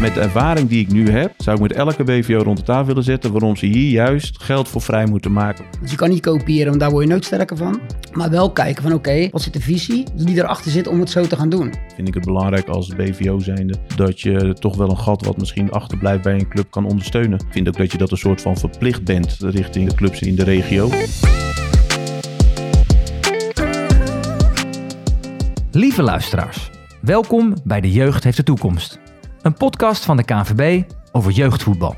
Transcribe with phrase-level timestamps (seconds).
[0.00, 2.86] Met de ervaring die ik nu heb, zou ik met elke BVO rond de tafel
[2.86, 5.64] willen zetten waarom ze hier juist geld voor vrij moeten maken.
[5.80, 7.80] Dus je kan niet kopiëren, want daar word je nooit sterker van.
[8.12, 11.26] Maar wel kijken van oké, wat zit de visie die erachter zit om het zo
[11.26, 11.74] te gaan doen.
[11.94, 15.70] Vind ik het belangrijk als BVO zijnde dat je toch wel een gat wat misschien
[15.70, 17.38] achterblijft bij een club kan ondersteunen.
[17.38, 20.34] Ik vind ook dat je dat een soort van verplicht bent richting de clubs in
[20.34, 20.90] de regio.
[25.70, 29.07] Lieve luisteraars, welkom bij De Jeugd heeft de toekomst.
[29.42, 31.94] Een podcast van de KNVB over jeugdvoetbal.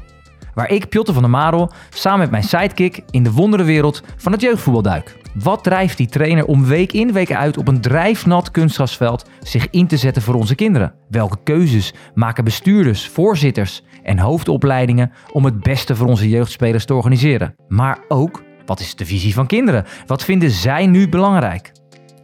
[0.54, 4.40] Waar ik, Pjotter van der Marel, samen met mijn sidekick in de wonderenwereld van het
[4.40, 5.16] jeugdvoetbal duik.
[5.34, 9.86] Wat drijft die trainer om week in week uit op een drijfnat kunstgrasveld zich in
[9.86, 10.95] te zetten voor onze kinderen?
[11.08, 17.54] Welke keuzes maken bestuurders, voorzitters en hoofdopleidingen om het beste voor onze jeugdspelers te organiseren?
[17.68, 19.84] Maar ook, wat is de visie van kinderen?
[20.06, 21.72] Wat vinden zij nu belangrijk?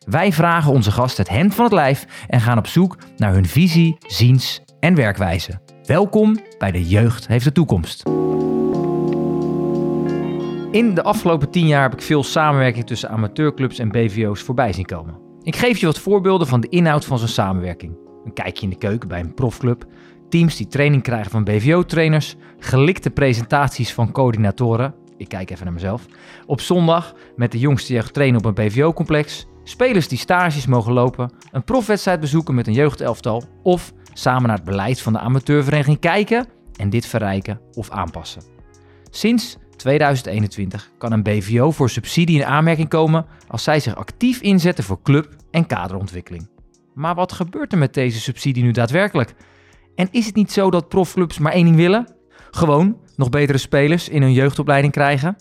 [0.07, 3.47] Wij vragen onze gast het hemd van het lijf en gaan op zoek naar hun
[3.47, 5.61] visie, ziens en werkwijze.
[5.85, 8.03] Welkom bij De Jeugd heeft de toekomst.
[10.71, 14.85] In de afgelopen tien jaar heb ik veel samenwerking tussen amateurclubs en BVO's voorbij zien
[14.85, 15.19] komen.
[15.43, 17.97] Ik geef je wat voorbeelden van de inhoud van zo'n samenwerking.
[18.25, 19.85] Een kijkje in de keuken bij een profclub,
[20.29, 26.07] teams die training krijgen van BVO-trainers, gelikte presentaties van coördinatoren, ik kijk even naar mezelf,
[26.47, 31.33] op zondag met de jongste jeugd trainen op een BVO-complex, spelers die stages mogen lopen,
[31.53, 36.47] een profwedstrijd bezoeken met een jeugdelftal of samen naar het beleid van de amateurvereniging kijken
[36.77, 38.43] en dit verrijken of aanpassen.
[39.11, 44.85] Sinds 2021 kan een BVO voor subsidie in aanmerking komen als zij zich actief inzetten
[44.85, 46.49] voor club- en kaderontwikkeling.
[46.95, 49.35] Maar wat gebeurt er met deze subsidie nu daadwerkelijk?
[49.95, 52.15] En is het niet zo dat profclubs maar één ding willen?
[52.51, 55.37] Gewoon nog betere spelers in hun jeugdopleiding krijgen?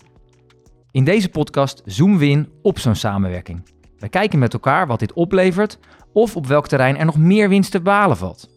[0.90, 3.70] In deze podcast zoomen we in op zo'n samenwerking.
[3.98, 5.78] We kijken met elkaar wat dit oplevert
[6.12, 8.55] of op welk terrein er nog meer winst te behalen valt.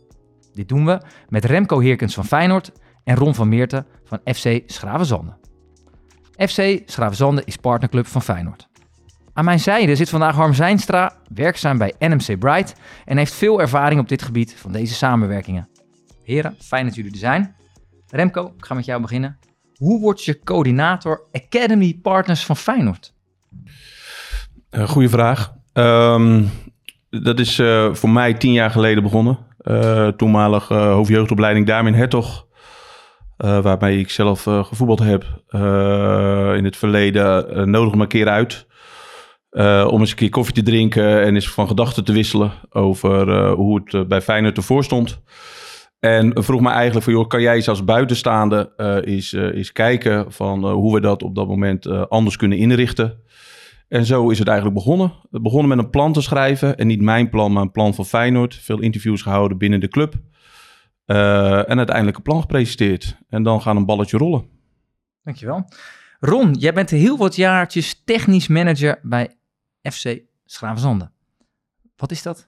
[0.60, 2.72] Dit doen we met Remco Heerkens van Feyenoord
[3.04, 5.38] en Ron van Meerten van FC Schravenzande.
[6.38, 8.68] FC Schravenzande is partnerclub van Feyenoord.
[9.34, 12.76] Aan mijn zijde zit vandaag Harm Zijnstra, werkzaam bij NMC Bright
[13.06, 15.70] en heeft veel ervaring op dit gebied van deze samenwerkingen.
[16.24, 17.56] Heren, fijn dat jullie er zijn.
[18.08, 19.40] Remco, ik ga met jou beginnen.
[19.76, 23.14] Hoe word je coördinator Academy Partners van Feyenoord?
[24.72, 25.54] Uh, goeie vraag.
[25.74, 26.50] Um,
[27.10, 29.48] dat is uh, voor mij tien jaar geleden begonnen.
[29.64, 32.48] Uh, toenmalig hoofdjeugdopleiding Damien Hertog.
[33.38, 35.24] waarmee ik zelf gevoetbald heb.
[36.58, 38.68] in het verleden nodig me een keer uit.
[39.92, 43.82] om eens een keer koffie te drinken en eens van gedachten te wisselen over hoe
[43.84, 45.22] het bij Feyenoord ervoor stond.
[46.00, 48.72] En vroeg me eigenlijk van, joh, kan jij eens als buitenstaande
[49.06, 53.24] eens, eens kijken van hoe we dat op dat moment anders kunnen inrichten.
[53.90, 55.14] En zo is het eigenlijk begonnen.
[55.32, 56.78] Het begonnen met een plan te schrijven.
[56.78, 58.56] En niet mijn plan, maar een plan van Feyenoord.
[58.56, 60.16] Veel interviews gehouden binnen de club.
[61.06, 63.18] en uiteindelijk een plan gepresenteerd.
[63.30, 64.46] En dan gaan een balletje rollen.
[65.24, 65.66] Dankjewel.
[66.20, 69.36] Ron, jij bent heel wat jaartjes technisch manager bij
[69.82, 71.12] FC Schravenzande.
[71.96, 72.48] Wat is dat?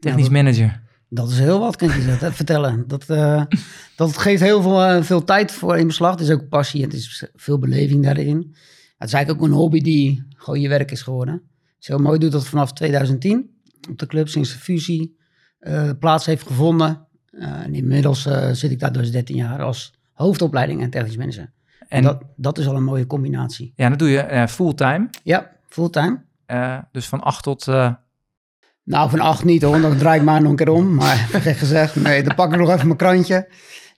[0.00, 0.82] Technisch manager.
[1.08, 2.84] Dat is heel wat, kan je dat vertellen.
[2.88, 3.42] Dat, uh,
[3.96, 6.10] dat geeft heel veel, uh, veel tijd voor in beslag.
[6.10, 8.54] Het is ook passie, het is veel beleving daarin.
[9.02, 11.42] Het is eigenlijk ook een hobby die gewoon je werk is geworden.
[11.78, 13.50] Zo mooi doet dat vanaf 2010
[13.90, 15.16] op de club sinds de fusie
[15.60, 17.06] uh, plaats heeft gevonden.
[17.30, 21.52] en inmiddels zit ik daar dus 13 jaar als hoofdopleiding en technisch manager.
[21.78, 23.72] En, en dat, dat is al een mooie combinatie.
[23.76, 25.10] Ja, dat doe je fulltime.
[25.22, 26.22] Ja, fulltime.
[26.92, 27.66] dus van 8 tot
[28.84, 30.94] nou, van acht niet hoor, dan draai ik maar nog een keer om.
[30.94, 31.16] Maar
[31.62, 33.48] gezegd, nee, dan pak ik nog even mijn krantje.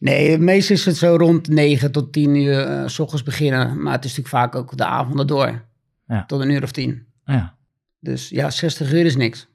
[0.05, 3.83] Nee, meestal is het zo rond 9 tot 10 uur uh, s ochtends beginnen.
[3.83, 5.63] Maar het is natuurlijk vaak ook de avonden door.
[6.07, 6.25] Ja.
[6.25, 7.07] Tot een uur of tien.
[7.25, 7.55] Ja.
[8.01, 9.49] Dus ja, 60 uur is niks.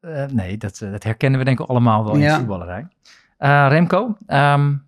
[0.00, 2.32] Uh, nee, dat, dat, herkennen we denk ik allemaal wel in ja.
[2.32, 2.86] de voetballerij.
[3.38, 4.84] Uh, Remco, um,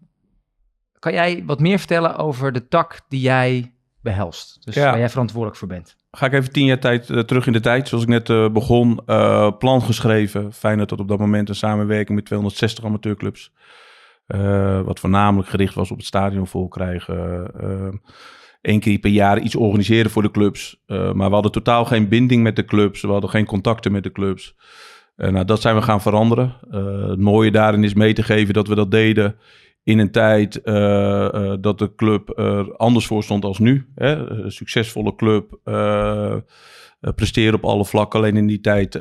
[0.99, 4.65] kan jij wat meer vertellen over de tak die jij behelst?
[4.65, 4.85] Dus ja.
[4.85, 5.97] waar jij verantwoordelijk voor bent.
[6.11, 8.49] Ga ik even tien jaar tijd, uh, terug in de tijd, zoals ik net uh,
[8.49, 9.01] begon.
[9.07, 10.53] Uh, plan geschreven.
[10.53, 13.53] Fijn dat op dat moment een samenwerking met 260 amateurclubs.
[14.85, 17.51] Wat voornamelijk gericht was op het stadion vol krijgen.
[18.63, 20.83] Eén keer per jaar iets organiseren voor de clubs.
[20.87, 23.01] maar we hadden totaal geen binding met de clubs.
[23.01, 24.57] We hadden geen contacten met de clubs.
[25.17, 26.57] nou, dat zijn we gaan veranderen.
[27.09, 29.37] het mooie daarin is mee te geven dat we dat deden
[29.83, 30.61] in een tijd
[31.61, 33.87] dat de club er anders voor stond als nu.
[33.95, 34.17] Hè?
[34.17, 35.59] Een succesvolle club,
[37.01, 38.99] presteren op alle vlakken, alleen in die tijd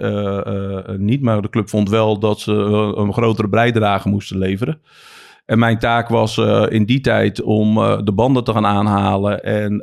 [0.97, 1.21] niet.
[1.21, 2.51] Maar de club vond wel dat ze
[2.97, 4.81] een grotere bijdrage moesten leveren.
[5.45, 6.38] En mijn taak was
[6.69, 9.81] in die tijd om de banden te gaan aanhalen en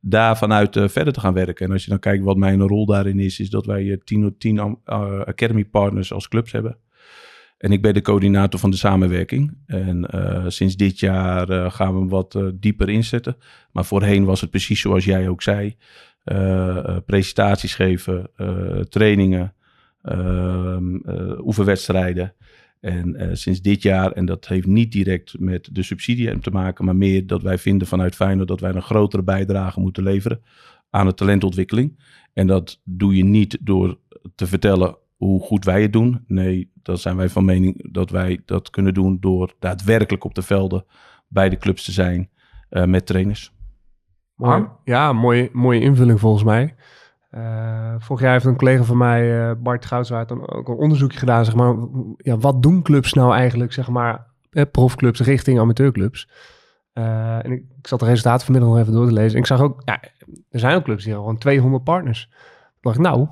[0.00, 1.66] daar vanuit verder te gaan werken.
[1.66, 4.78] En als je dan kijkt wat mijn rol daarin is, is dat wij 10 10
[5.24, 6.78] Academy Partners als clubs hebben.
[7.58, 9.58] En ik ben de coördinator van de samenwerking.
[9.66, 13.36] En uh, sinds dit jaar uh, gaan we hem wat uh, dieper inzetten.
[13.72, 15.76] Maar voorheen was het precies zoals jij ook zei.
[17.06, 18.30] Presentaties geven,
[18.88, 19.54] trainingen,
[20.02, 20.98] ehm,
[21.38, 22.34] oefenwedstrijden.
[22.80, 26.96] En sinds dit jaar, en dat heeft niet direct met de subsidie te maken, maar
[26.96, 30.40] meer dat wij vinden vanuit Feyenoord dat wij een grotere bijdrage moeten leveren
[30.90, 31.98] aan de talentontwikkeling.
[32.32, 33.98] En dat doe je niet door
[34.34, 36.24] te vertellen hoe goed wij het doen.
[36.26, 40.42] Nee, dan zijn wij van mening dat wij dat kunnen doen door daadwerkelijk op de
[40.42, 40.84] velden
[41.28, 42.30] bij de clubs te zijn
[42.68, 43.55] met trainers.
[44.36, 46.74] Mooi, ja, mooie, mooie invulling volgens mij.
[47.36, 51.18] Uh, vorig jaar heeft een collega van mij, uh, Bart Goudswaard, dan ook een onderzoekje
[51.18, 51.44] gedaan.
[51.44, 51.74] Zeg maar,
[52.16, 56.28] ja, wat doen clubs nou eigenlijk, zeg maar, eh, profclubs richting amateurclubs?
[56.92, 59.32] en ik, ik zat de resultaten vanmiddag nog even door te lezen.
[59.32, 60.02] En ik zag ook, ja,
[60.50, 62.28] er zijn ook clubs die gewoon 200 partners.
[62.28, 63.28] Toen dacht ik, nou,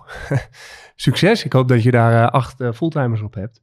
[0.96, 1.44] succes.
[1.44, 3.60] Ik hoop dat je daar acht fulltimers op hebt.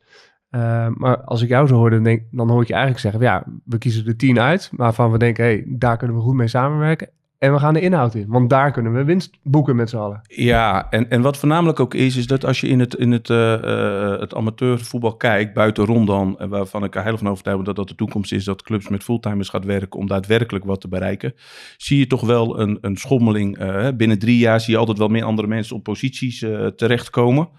[0.97, 3.77] Maar als ik jou zo hoorde, denk, dan hoor ik je eigenlijk zeggen: ja, we
[3.77, 7.09] kiezen de tien uit, waarvan we denken: hé, hey, daar kunnen we goed mee samenwerken.
[7.41, 10.21] En we gaan de inhoud in, want daar kunnen we winst boeken met z'n allen.
[10.27, 13.29] Ja, en, en wat voornamelijk ook is, is dat als je in het, in het,
[13.29, 17.88] uh, het amateurvoetbal kijkt, buiten dan, waarvan ik er heel van overtuigd ben dat dat
[17.88, 21.33] de toekomst is, dat clubs met fulltimers gaat werken om daadwerkelijk wat te bereiken,
[21.77, 23.61] zie je toch wel een, een schommeling.
[23.61, 26.45] Uh, binnen drie jaar zie je altijd wel meer andere mensen op posities
[26.75, 27.49] terechtkomen.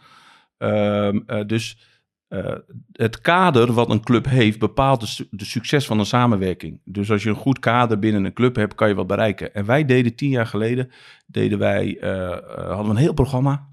[0.59, 1.92] Ehm, dus
[2.33, 2.55] uh,
[2.93, 6.81] het kader wat een club heeft bepaalt de, succes van een samenwerking.
[6.85, 9.55] Dus als je een goed kader binnen een club hebt, kan je wat bereiken.
[9.55, 10.91] En wij deden tien jaar geleden,
[11.27, 13.69] deden wij, uh, uh, hadden we een heel programma,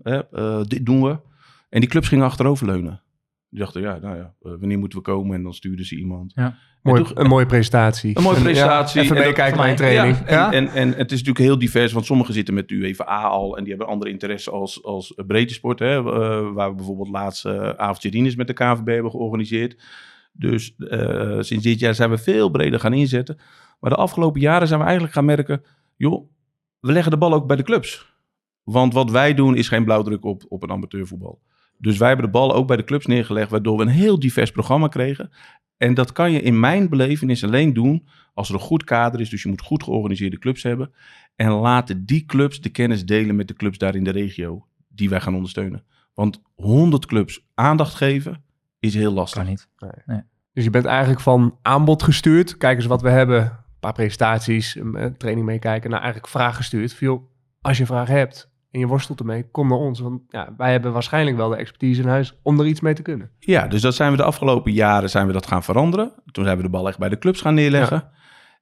[0.68, 1.20] dit doen we.
[1.70, 3.02] En die clubs gingen achteroverleunen.
[3.50, 5.36] Die dachten, ja, nou ja, wanneer moeten we komen?
[5.36, 6.32] En dan stuurden ze iemand.
[6.36, 6.58] Ja.
[6.82, 8.18] Mooi, een mooie presentatie.
[8.18, 9.00] Een mooie presentatie.
[9.00, 10.30] Ja, even meekijken bij een training.
[10.30, 13.58] Ja, en, en, en, het is natuurlijk heel divers, want sommigen zitten met UEFA al
[13.58, 15.80] en die hebben andere interesse als, als breedte sport.
[15.80, 19.82] Hè, uh, waar we bijvoorbeeld laatst uh, avondje met de KVB hebben georganiseerd.
[20.32, 23.38] Dus uh, sinds dit jaar zijn we veel breder gaan inzetten.
[23.80, 25.64] Maar de afgelopen jaren zijn we eigenlijk gaan merken,
[25.96, 26.30] joh,
[26.80, 28.18] we leggen de bal ook bij de clubs.
[28.64, 31.42] Want wat wij doen is geen blauwdruk op, op een amateurvoetbal.
[31.82, 34.52] Dus wij hebben de bal ook bij de clubs neergelegd, waardoor we een heel divers
[34.52, 35.32] programma kregen.
[35.78, 39.30] En dat kan je in mijn belevenis alleen doen als er een goed kader is.
[39.30, 40.94] Dus je moet goed georganiseerde clubs hebben.
[41.36, 45.10] En laten die clubs de kennis delen met de clubs daar in de regio die
[45.10, 45.84] wij gaan ondersteunen.
[46.14, 48.44] Want 100 clubs aandacht geven
[48.80, 49.42] is heel lastig.
[49.42, 49.68] Kan niet.
[50.06, 50.22] Nee.
[50.54, 52.58] Dus je bent eigenlijk van aanbod gestuurd.
[52.58, 53.42] Kijk eens wat we hebben.
[53.42, 55.90] Een paar presentaties, een training meekijken.
[55.90, 56.94] Nou, eigenlijk vraag gestuurd.
[56.94, 57.32] Veel,
[57.62, 60.00] als je vragen hebt, en je worstelt ermee, kom naar ons.
[60.00, 63.02] Want ja, wij hebben waarschijnlijk wel de expertise in huis om er iets mee te
[63.02, 63.32] kunnen.
[63.40, 66.14] Ja, dus dat zijn we de afgelopen jaren zijn we dat gaan veranderen.
[66.32, 68.10] Toen zijn we de bal echt bij de clubs gaan neerleggen.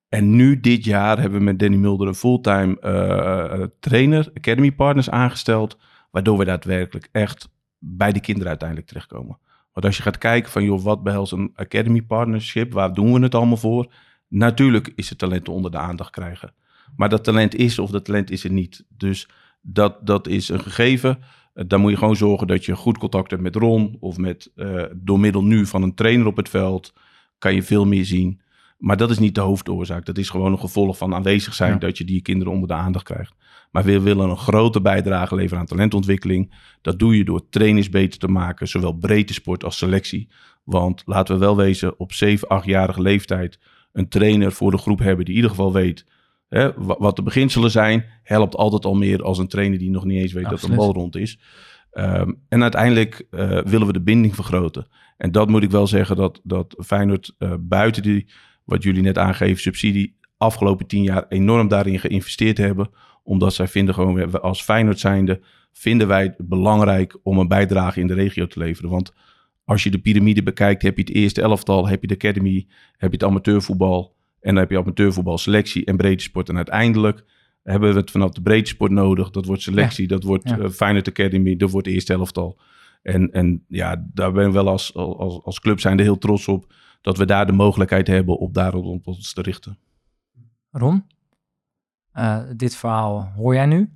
[0.09, 5.09] En nu dit jaar hebben we met Danny Mulder een fulltime uh, trainer, academy partners
[5.09, 5.77] aangesteld.
[6.11, 9.39] Waardoor we daadwerkelijk echt bij de kinderen uiteindelijk terechtkomen.
[9.73, 13.19] Want als je gaat kijken van joh, wat behelst een academy partnership, waar doen we
[13.19, 13.93] het allemaal voor?
[14.27, 16.53] Natuurlijk is het talent onder de aandacht krijgen.
[16.95, 18.85] Maar dat talent is of dat talent is er niet.
[18.89, 19.29] Dus
[19.69, 21.19] dat, dat is een gegeven.
[21.53, 24.51] Uh, dan moet je gewoon zorgen dat je goed contact hebt met Ron of met,
[24.55, 26.93] uh, door middel nu van een trainer op het veld,
[27.37, 28.41] kan je veel meer zien.
[28.77, 30.05] Maar dat is niet de hoofdoorzaak.
[30.05, 33.05] Dat is gewoon een gevolg van aanwezig zijn dat je die kinderen onder de aandacht
[33.05, 33.33] krijgt.
[33.71, 36.53] Maar we willen een grote bijdrage leveren aan talentontwikkeling.
[36.81, 40.29] Dat doe je door trainers beter te maken, zowel breedte sport als selectie.
[40.63, 43.59] Want laten we wel wezen, op 7, 8-jarige leeftijd
[43.91, 46.05] een trainer voor de groep hebben die in ieder geval weet
[46.49, 50.21] Hè, wat de beginselen zijn, helpt altijd al meer als een trainer die nog niet
[50.21, 51.39] eens weet dat een bal rond is.
[51.93, 54.87] Um, en uiteindelijk uh, willen we de binding vergroten.
[55.17, 58.27] En dat moet ik wel zeggen dat, dat Feyenoord uh, buiten die,
[58.63, 62.89] wat jullie net aangeven, subsidie, afgelopen tien jaar enorm daarin geïnvesteerd hebben.
[63.23, 68.07] Omdat zij vinden gewoon, als Feyenoord zijnde, vinden wij het belangrijk om een bijdrage in
[68.07, 68.89] de regio te leveren.
[68.89, 69.13] Want
[69.65, 73.11] als je de piramide bekijkt, heb je het eerste elftal, heb je de academy, heb
[73.11, 74.15] je het amateurvoetbal.
[74.39, 76.49] En dan heb je amateurvoetbal, selectie en breedte sport.
[76.49, 77.25] En uiteindelijk
[77.63, 79.29] hebben we het vanaf de breedte sport nodig.
[79.29, 80.57] Dat wordt selectie, dat wordt ja.
[80.57, 82.59] uh, Feyenoord Academy, dat wordt eerste elftal.
[83.01, 86.47] En, en ja, daar ben ik wel als, als, als club zijn er heel trots
[86.47, 89.77] op dat we daar de mogelijkheid hebben om daarop op ons te richten.
[90.71, 91.03] Ron,
[92.13, 93.91] uh, dit verhaal hoor jij nu?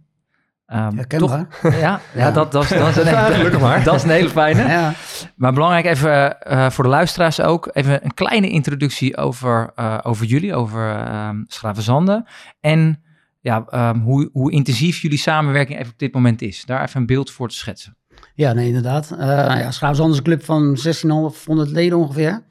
[0.73, 1.31] Um, Toch,
[1.63, 3.83] ja, ja, ja, dat, dat, dat, is een, hele, maar.
[3.83, 4.61] dat is een hele fijne.
[4.61, 4.93] Ja.
[5.35, 10.25] Maar belangrijk even uh, voor de luisteraars ook, even een kleine introductie over, uh, over
[10.25, 12.25] jullie, over uh, Schravenzande.
[12.59, 13.03] En
[13.39, 16.65] ja, um, hoe, hoe intensief jullie samenwerking even op dit moment is.
[16.65, 17.97] Daar even een beeld voor te schetsen.
[18.33, 19.11] Ja, nee, inderdaad.
[19.11, 22.43] Uh, ja, is een club van 1600 leden ongeveer.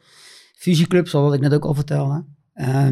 [0.56, 2.24] Fusieclub, zoals ik net ook al vertelde.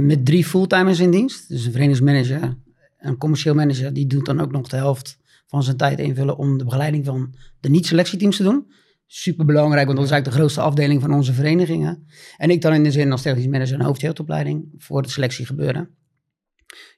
[0.01, 1.49] met drie fulltimers in dienst.
[1.49, 2.57] Dus een verenigingsmanager,
[2.99, 5.18] een commercieel manager die doet dan ook nog de helft
[5.49, 8.67] van zijn tijd invullen om de begeleiding van de niet-selectieteams te doen.
[9.07, 12.07] super belangrijk, want dat is eigenlijk de grootste afdeling van onze verenigingen.
[12.37, 15.89] En ik dan in de zin als technisch manager een hoofdjeugdopleiding voor de selectie gebeuren.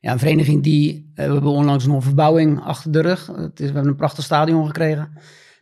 [0.01, 3.27] Ja, een vereniging die, eh, we hebben onlangs nog een verbouwing achter de rug.
[3.27, 5.13] Het is, we hebben een prachtig stadion gekregen.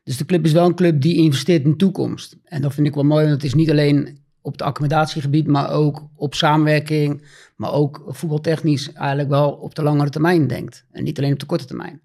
[0.05, 2.37] Dus de club is wel een club die investeert in toekomst.
[2.45, 5.71] En dat vind ik wel mooi, want het is niet alleen op het accommodatiegebied, maar
[5.71, 7.27] ook op samenwerking,
[7.57, 10.87] maar ook voetbaltechnisch eigenlijk wel op de langere termijn denkt.
[10.91, 12.01] En niet alleen op de korte termijn.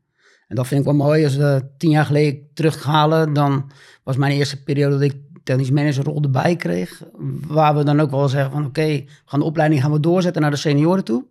[0.53, 1.24] En dat vind ik wel mooi.
[1.24, 3.72] Als we tien jaar geleden terughalen, dan
[4.03, 7.03] was mijn eerste periode dat ik technisch managerrol erbij kreeg.
[7.48, 10.41] Waar we dan ook wel zeggen van oké, we gaan de opleiding gaan we doorzetten
[10.41, 11.25] naar de senioren toe.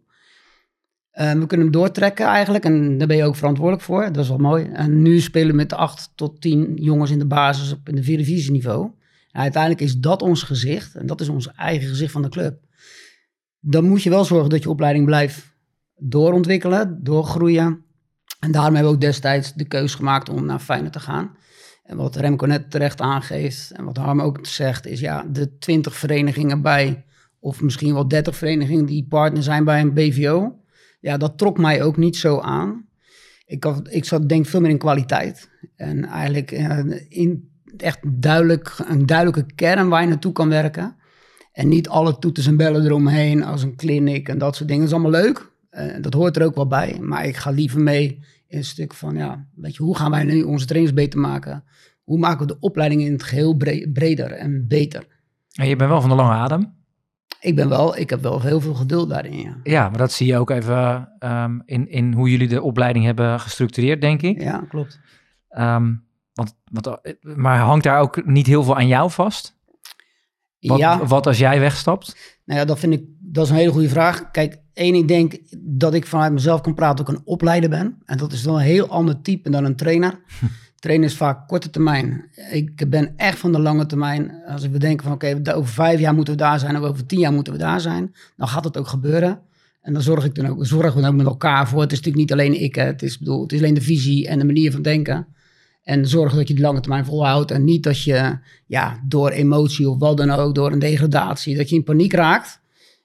[1.12, 4.12] We kunnen hem doortrekken eigenlijk en daar ben je ook verantwoordelijk voor.
[4.12, 4.64] Dat is wel mooi.
[4.72, 8.02] En nu spelen we met acht tot tien jongens in de basis op in de
[8.02, 8.90] vierde divisieniveau.
[9.30, 12.60] En uiteindelijk is dat ons gezicht en dat is ons eigen gezicht van de club.
[13.60, 15.54] Dan moet je wel zorgen dat je opleiding blijft
[15.96, 17.84] doorontwikkelen, doorgroeien.
[18.42, 21.36] En daarom hebben we ook destijds de keuze gemaakt om naar Feyenoord te gaan.
[21.84, 25.96] En wat Remco net terecht aangeeft en wat Harm ook zegt, is ja, de 20
[25.96, 27.04] verenigingen bij,
[27.40, 30.58] of misschien wel 30 verenigingen die partner zijn bij een BVO.
[31.00, 32.86] Ja, dat trok mij ook niet zo aan.
[33.46, 35.50] Ik, had, ik zat denk veel meer in kwaliteit.
[35.76, 36.50] En eigenlijk
[37.08, 40.96] in echt duidelijk, een duidelijke kern waar je naartoe kan werken.
[41.52, 44.84] En niet alle toeters en bellen eromheen als een clinic en dat soort dingen.
[44.84, 45.51] Dat is allemaal leuk.
[45.72, 46.98] Uh, dat hoort er ook wel bij.
[47.00, 50.24] Maar ik ga liever mee in een stuk van, ja, weet je, hoe gaan wij
[50.24, 51.64] nu onze trainers beter maken?
[52.02, 53.56] Hoe maken we de opleiding in het geheel
[53.92, 55.06] breder en beter?
[55.52, 56.74] En je bent wel van de lange adem.
[57.40, 59.56] Ik ben wel, ik heb wel heel veel geduld daarin, ja.
[59.62, 63.40] Ja, maar dat zie je ook even um, in, in hoe jullie de opleiding hebben
[63.40, 64.42] gestructureerd, denk ik.
[64.42, 65.00] Ja, klopt.
[65.58, 69.60] Um, want, want, maar hangt daar ook niet heel veel aan jou vast?
[70.58, 71.06] Wat, ja.
[71.06, 72.38] wat als jij wegstapt?
[72.44, 74.30] Nou ja, dat vind ik, dat is een hele goede vraag.
[74.30, 77.98] Kijk, één, ik denk dat ik vanuit mezelf kan praten, ook een opleider ben.
[78.04, 80.20] En dat is dan een heel ander type dan een trainer.
[80.78, 82.28] trainer is vaak korte termijn.
[82.50, 84.42] Ik ben echt van de lange termijn.
[84.46, 87.18] Als we denken van oké, over vijf jaar moeten we daar zijn, of over tien
[87.18, 89.40] jaar moeten we daar zijn, dan gaat het ook gebeuren.
[89.82, 91.80] En dan zorg ik dan ook, zorgen we dan ook met elkaar voor.
[91.80, 92.84] Het is natuurlijk niet alleen ik, hè.
[92.84, 95.26] Het, is, bedoel, het is alleen de visie en de manier van denken.
[95.82, 97.50] En zorgen dat je die lange termijn volhoudt.
[97.50, 101.68] En niet dat je ja, door emotie of wat dan ook, door een degradatie, dat
[101.68, 102.60] je in paniek raakt.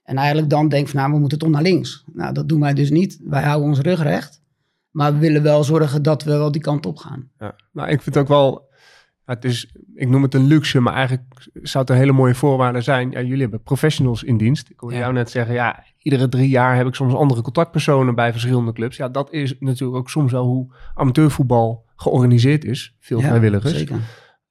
[0.08, 2.04] En eigenlijk dan denkt van nou, we moeten toch naar links.
[2.14, 3.20] Nou, dat doen wij dus niet.
[3.24, 4.42] Wij houden ons rug recht.
[4.92, 7.30] Maar we willen wel zorgen dat we wel die kant op gaan.
[7.40, 8.70] Ja, nou, ik vind het ook wel,
[9.26, 12.82] het is, ik noem het een luxe, maar eigenlijk zou het een hele mooie voorwaarde
[12.82, 13.12] zijn.
[13.12, 14.70] Ja, jullie hebben professionals in dienst.
[14.70, 18.32] Ik hoorde jou net zeggen, ja, iedere drie jaar heb ik soms andere contactpersonen bij
[18.32, 18.98] verschillende clubs.
[18.98, 22.96] Ja, dat is natuurlijk ook soms wel hoe amateurvoetbal georganiseerd is.
[23.00, 23.78] Veel Ja, vrijwilligers.
[23.78, 24.00] Zeker.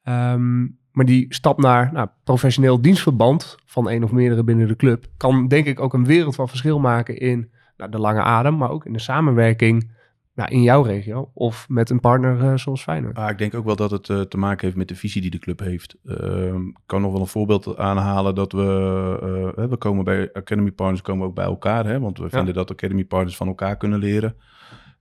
[0.03, 5.07] Ehm, maar die stap naar nou, professioneel dienstverband van één of meerdere binnen de club
[5.17, 8.71] kan denk ik ook een wereld van verschil maken in nou, de lange adem, maar
[8.71, 9.91] ook in de samenwerking
[10.35, 13.17] nou, in jouw regio of met een partner eh, zoals Feyenoord.
[13.17, 15.31] Ah, ik denk ook wel dat het eh, te maken heeft met de visie die
[15.31, 15.97] de club heeft.
[16.07, 20.71] Ehm, ik kan nog wel een voorbeeld aanhalen dat we, eh, we komen bij Academy
[20.71, 23.99] Partners komen ook bij elkaar, hè, want we vinden dat Academy Partners van elkaar kunnen
[23.99, 24.37] leren.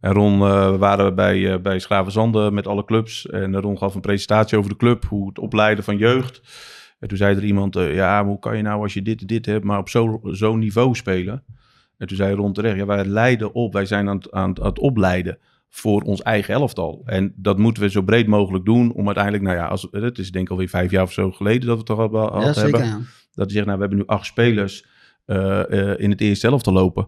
[0.06, 4.02] En Ron, eh, we waren bij, eh bij met alle clubs en Ron gaf een
[4.02, 6.42] presentatie over de club, hoe het opleiden van jeugd.
[7.00, 9.28] En toen zei er iemand, eh, ja, hoe kan je nou als je dit en
[9.28, 11.44] dit hebt, maar op zo- zo'n niveau spelen?
[11.98, 14.66] En toen zei Ron terecht, ja, wij leiden op, wij zijn aan aan, het- aan
[14.68, 15.38] het opleiden
[15.70, 17.02] voor ons eigen elftal.
[17.06, 20.32] En dat moeten we zo breed mogelijk doen om uiteindelijk, nou ja, als, het is
[20.32, 22.40] denk ik alweer vijf jaar of zo geleden dat we het toch al wel Ja,
[22.40, 22.80] gehad zeker.
[22.80, 22.88] hebben.
[23.00, 23.06] Ja.
[23.34, 24.86] Dat hij zegt, nou, we hebben nu acht spelers
[25.26, 27.08] eh, eh, in het eerste elftal lopen.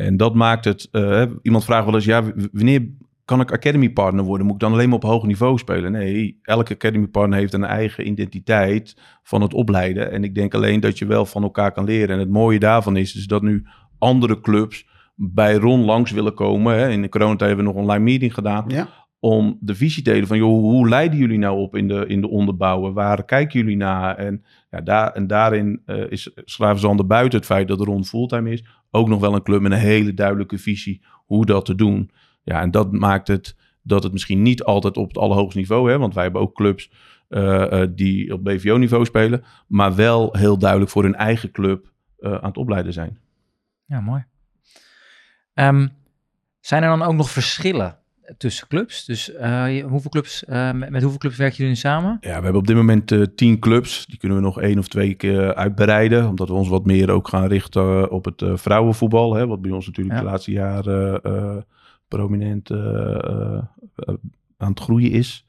[0.00, 0.88] En dat maakt het...
[0.90, 2.88] eh, iemand vraagt wel eens, ja, wanneer
[3.24, 4.46] kan ik academy partner worden?
[4.46, 5.92] Moet ik dan alleen maar op hoog niveau spelen?
[5.92, 10.10] Nee, elke academy partner heeft een eigen identiteit van het opleiden.
[10.10, 12.14] En ik denk alleen dat je wel van elkaar kan leren.
[12.14, 13.66] En het mooie daarvan is dus dat nu
[13.98, 16.78] andere clubs bij Ron langs willen komen.
[16.78, 16.88] Hè.
[16.90, 18.88] In de coronatijd hebben we nog online meeting gedaan Ja.
[19.20, 22.20] Om de visie te delen van, joh, hoe leiden jullie nou op in de, in
[22.20, 22.92] de onderbouwen?
[22.92, 24.16] Waar kijken jullie naar?
[24.16, 28.64] En, ja, daar, en daarin eh, is Schravenzande buiten het feit dat Ron fulltime is,
[28.90, 32.10] ook nog wel een club met een hele duidelijke visie hoe dat te doen.
[32.42, 35.98] Ja, en dat maakt het dat het misschien niet altijd op het allerhoogste niveau, hè,
[35.98, 36.90] want wij hebben ook clubs
[37.28, 41.88] eh, eh, die op BVO-niveau spelen, maar wel heel duidelijk voor hun eigen club
[42.22, 43.18] aan het opleiden zijn.
[43.84, 44.24] Ja, mooi.
[45.54, 45.88] Ehm,
[46.60, 47.99] zijn er dan ook nog verschillen
[48.36, 49.04] tussen clubs?
[49.04, 52.16] Dus eh, hoeveel clubs, eh, met, met hoeveel clubs werken jullie nu samen?
[52.20, 54.06] Ja, we hebben op dit moment eh, tien clubs.
[54.06, 56.28] Die kunnen we nog één of twee keer uitbreiden.
[56.28, 59.34] Omdat we ons wat meer ook gaan richten op het vrouwenvoetbal.
[59.34, 60.22] Hè, wat bij ons natuurlijk Ja.
[60.22, 61.66] de laatste jaren
[62.08, 62.70] prominent
[64.56, 65.46] aan het groeien is.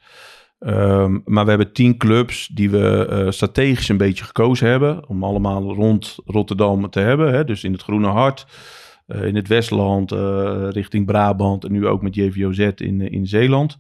[0.60, 5.10] Ehm, maar we hebben tien clubs die we strategisch een beetje gekozen hebben.
[5.10, 7.34] Om allemaal rond Rotterdam te hebben.
[7.34, 8.46] Hè, dus in het Groene Hart.
[9.12, 11.64] Eh, in het Westland, eh, richting Brabant.
[11.64, 13.78] En nu ook met JVOZ in, eh, in Zeeland.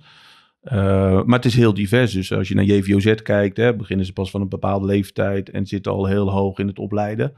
[1.25, 2.13] Maar het is heel divers.
[2.13, 5.65] Dus als je naar JVOZ kijkt, hè, beginnen ze pas van een bepaalde leeftijd en
[5.65, 7.33] zitten al heel hoog in het opleiden.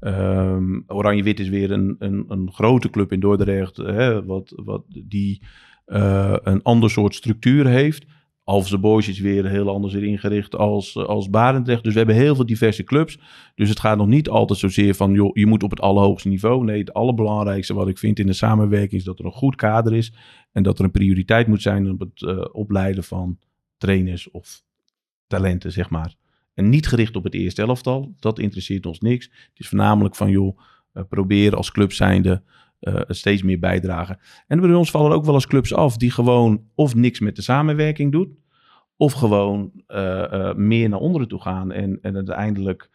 [0.00, 5.42] Um, Oranje-Wit is weer een, een, een, grote club in Dordrecht, hè, wat, wat die
[5.86, 8.06] een ander soort structuur heeft.
[8.80, 11.82] Boys is weer heel anders ingericht als, als Barendrecht.
[11.82, 13.18] Dus we hebben heel veel diverse clubs.
[13.54, 16.64] Dus het gaat nog niet altijd zozeer van, joh, je moet op het allerhoogste niveau.
[16.64, 19.94] Nee, het allerbelangrijkste wat ik vind in de samenwerking is dat er een goed kader
[19.94, 20.12] is.
[20.52, 23.38] En dat er een prioriteit moet zijn op het uh, opleiden van
[23.76, 24.62] trainers of
[25.26, 26.14] talenten, zeg maar.
[26.54, 28.14] En niet gericht op het eerste elftal.
[28.18, 29.24] Dat interesseert ons niks.
[29.24, 30.58] Het is voornamelijk van, joh,
[30.94, 32.42] uh, proberen als club zijnde
[32.80, 34.18] uh, steeds meer bijdragen.
[34.46, 37.42] En bij ons vallen ook wel eens clubs af die gewoon of niks met de
[37.42, 38.38] samenwerking doen,
[38.96, 39.98] of gewoon uh,
[40.32, 42.94] uh, meer naar onderen toe gaan en, en uiteindelijk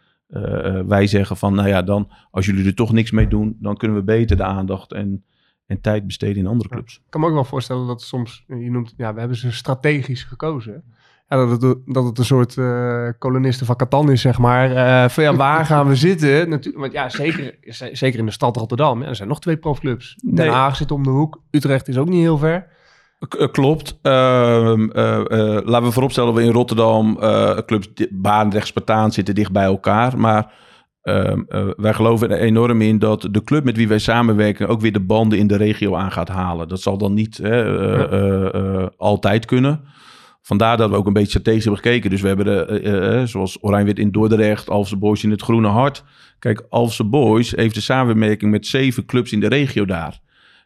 [0.86, 3.98] wij zeggen van, nou ja, dan als jullie er toch niks mee doen, dan kunnen
[3.98, 5.26] we beter de aandacht en,
[5.66, 6.96] en tijd besteden in andere clubs.
[6.96, 10.24] ik kan me ook wel voorstellen dat soms, je noemt, ja, we hebben ze strategisch
[10.24, 10.84] gekozen
[11.32, 14.72] ja, dat, het, dat het een soort uh, kolonisten van Catan is, zeg maar.
[14.72, 16.50] Uh, van ja, waar gaan we zitten?
[16.50, 17.56] Natuurlijk, want ja, zeker,
[17.92, 19.02] zeker in de stad Rotterdam.
[19.02, 20.16] Ja, er zijn nog twee profclubs.
[20.34, 21.42] Den Haag zit om de hoek.
[21.52, 22.68] Utrecht is ook niet heel ver.
[23.28, 24.00] K klopt.
[24.04, 24.12] Uh,
[25.64, 27.18] laten we vooropstellen dat we in Rotterdam
[27.66, 30.18] clubs Baanrecht, Spartaan zitten dicht bij elkaar.
[30.18, 30.54] Maar
[31.02, 31.42] ehm,
[31.76, 35.00] wij geloven er enorm in dat de club met wie wij samenwerken ook weer de
[35.00, 36.68] banden in de regio aan gaat halen.
[36.68, 37.42] Dat zal dan niet
[38.98, 39.82] altijd kunnen.
[40.52, 42.10] Vandaar dat we ook een beetje strategisch hebben gekeken.
[42.10, 43.58] Dus we hebben, de, uh, uh, zoals
[43.94, 46.04] in Dordrecht, Alpse Boys in het Groene Hart.
[46.40, 50.20] Kijk, Alpse Boys heeft de samenwerking met zeven clubs in de regio daar.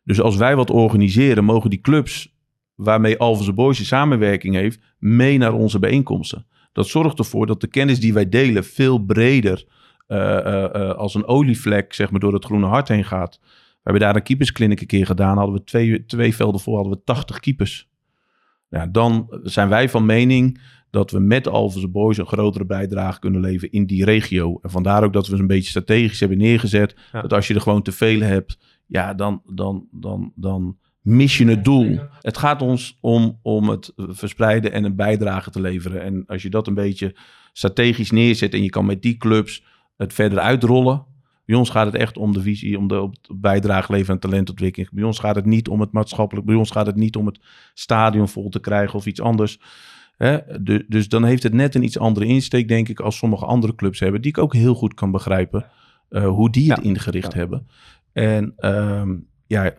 [0.04, 2.36] Dus als wij wat organiseren, mogen die clubs
[2.76, 6.46] waarmee Alpse Boys een samenwerking heeft, mee naar onze bijeenkomsten.
[6.74, 9.66] Dat zorgt ervoor dat de kennis die wij delen veel breder
[10.98, 13.40] als een olievlek zeg maar, door het Groene Hart heen gaat.
[13.42, 15.38] We hebben daar een keeperskliniek een keer gedaan.
[15.38, 17.90] Hadden we twee, twee velden voor, hadden we 80 keepers.
[18.76, 23.42] Ja, dan zijn wij van mening dat we met Alphense Boys een grotere bijdrage kunnen
[23.42, 24.60] leveren in die regio.
[24.62, 26.96] En vandaar ook dat we ze een beetje strategisch hebben neergezet.
[27.12, 31.48] Dat als je er gewoon te veel hebt, ja, dan, dan, dan, dan mis je
[31.48, 32.00] het doel.
[32.22, 36.02] Het gaat ons om, om het verspreiden en een bijdrage te leveren.
[36.02, 37.16] En als je dat een beetje
[37.54, 39.64] strategisch neerzet en je kan met die clubs
[39.98, 41.06] het verder uitrollen,
[41.46, 44.92] bij ons gaat het echt om de visie, om de bijdrage leveren aan talentontwikkeling.
[44.92, 47.40] Bij ons gaat het niet om het maatschappelijk, bij ons gaat het niet om het
[47.74, 49.60] stadion vol te krijgen of iets anders.
[50.18, 50.62] Hè?
[50.64, 53.76] De, dus dan heeft het net een iets andere insteek, denk ik, als sommige andere
[53.76, 55.66] clubs hebben, die ik ook heel goed kan begrijpen
[56.10, 57.68] uh, hoe die het ingericht hebben.
[58.14, 59.74] En um, ja,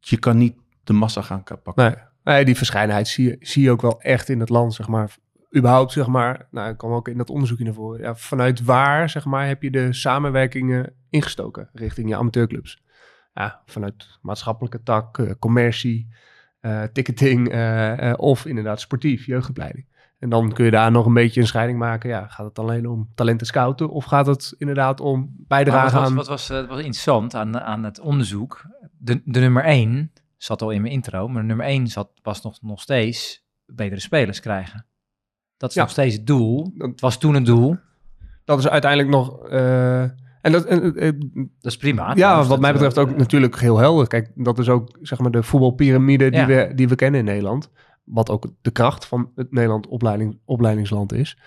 [0.00, 1.84] je kan niet de massa gaan pakken.
[1.84, 1.94] Nee.
[2.24, 5.16] Nee, die verscheidenheid zie je, zie je ook wel echt in het land, zeg maar
[5.56, 8.00] überhaupt, zeg maar, nou, ik kwam ook in dat onderzoek naar voren.
[8.00, 12.82] Ja, vanuit waar, zeg maar, heb je de samenwerkingen ingestoken richting je amateurclubs?
[13.34, 16.08] Ja, vanuit maatschappelijke tak, uh, commercie,
[16.60, 19.86] uh, ticketing uh, of inderdaad sportief, jeugdopleiding.
[20.18, 22.10] En dan kun je daar nog een beetje een scheiding maken.
[22.10, 26.14] Ja, gaat het alleen om talenten scouten of gaat het inderdaad om bijdragen aan...
[26.14, 28.64] Wat was, wat was interessant aan, aan het onderzoek?
[28.98, 32.62] De, de nummer één zat al in mijn intro, maar nummer één zat, was nog,
[32.62, 34.86] nog steeds betere spelers krijgen.
[35.62, 36.72] Dat is nog steeds het doel.
[36.78, 37.76] Het was toen een doel.
[38.44, 39.50] Dat is uiteindelijk nog...
[39.50, 41.12] Uh, en dat, uh, uh,
[41.60, 42.12] dat is prima.
[42.14, 44.06] Ja, wat mij betreft ook natuurlijk heel helder.
[44.06, 46.46] Kijk, dat is ook zeg maar de voetbalpyramide die, ja.
[46.46, 47.70] we, die we kennen in Nederland.
[48.04, 51.38] Wat ook de kracht van het Nederland opleiding, opleidingsland is.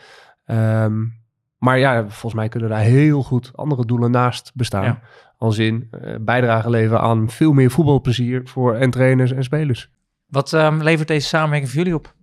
[0.46, 1.14] Um,
[1.58, 4.84] maar ja, volgens mij kunnen daar heel goed andere doelen naast bestaan.
[4.84, 5.02] Ja.
[5.38, 5.90] Als in
[6.22, 9.90] bijdrage leveren aan veel meer voetbalplezier voor en trainers en spelers.
[10.26, 12.15] Wat um, levert deze samenwerking voor jullie op?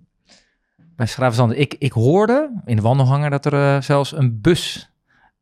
[0.96, 1.56] Bij Schravenzande.
[1.56, 4.90] Ik, ik hoorde in de wandelhanger dat er uh, zelfs een bus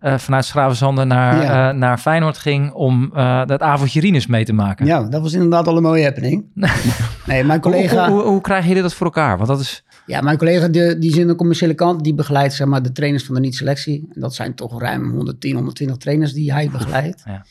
[0.00, 1.70] uh, vanuit Schravenzande naar, ja.
[1.70, 3.10] uh, naar Feyenoord ging om
[3.46, 4.86] dat avondje Rinus mee te maken.
[4.86, 6.44] Ja, dat was inderdaad al een mooie happening.
[7.26, 8.04] nee, mijn collega...
[8.04, 9.36] Hoe, hoe, hoe, hoe krijgen jullie dat voor elkaar?
[9.36, 9.84] Want dat is...
[10.06, 12.92] Ja, mijn collega die, die is in de commerciële kant, die begeleidt zeg maar, de
[12.92, 14.08] trainers van de niet-selectie.
[14.14, 17.22] En dat zijn toch ruim 110, 120 trainers die hij begeleidt.
[17.24, 17.44] Ja.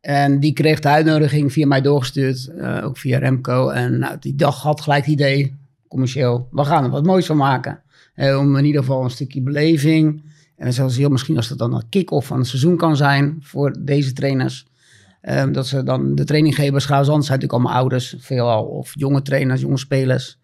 [0.00, 2.50] En die kreeg de uitnodiging via mij doorgestuurd,
[2.82, 3.68] ook via Remco.
[3.68, 5.54] En nou, die dag had gelijk het idee,
[5.88, 6.48] commercieel.
[6.50, 7.82] We gaan er wat moois van maken.
[8.14, 10.22] Eh, om in ieder geval een stukje beleving.
[10.56, 13.76] En zelfs heel misschien als dat dan een kick-off van het seizoen kan zijn voor
[13.80, 14.66] deze trainers.
[15.22, 18.64] Um, dat ze dan de traininggevers gaan, anders zijn natuurlijk allemaal ouders, veelal.
[18.64, 20.38] Of jonge trainers, jonge spelers.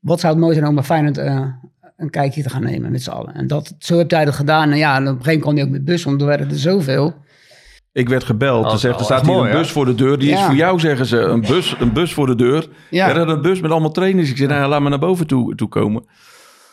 [0.00, 1.46] Wat zou het mooi zijn om bij Feyenoord uh,
[1.96, 3.34] een kijkje te gaan nemen met z'n allen.
[3.34, 4.70] En dat, zo heb hij dat gedaan.
[4.70, 6.58] En ja, op een gegeven moment kon hij ook met bus, want er werden er
[6.58, 7.14] zoveel.
[7.92, 8.70] Ik werd gebeld.
[8.70, 10.18] Ze zegt, er staat hier een bus voor de deur.
[10.18, 10.38] Die ja.
[10.38, 11.18] is voor jou, zeggen ze.
[11.18, 12.68] Een bus, een bus voor de deur.
[12.90, 13.08] Ja.
[13.08, 14.30] Er een bus met allemaal trainers.
[14.30, 16.04] Ik zei, nou, laat me naar boven toe, toe komen.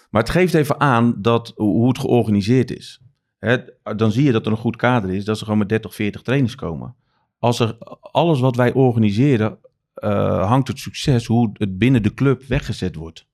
[0.10, 3.02] Maar het geeft even aan dat, hoe het georganiseerd is.
[3.38, 3.58] He,
[3.96, 5.26] dan zie je dat er een goed kader is.
[5.26, 6.96] Dat ze gewoon met 30, 40 trainers komen.
[7.40, 9.58] Als er alles wat wij organiseren
[9.94, 13.28] eh, hangt het succes hoe het binnen de club weggezet wordt.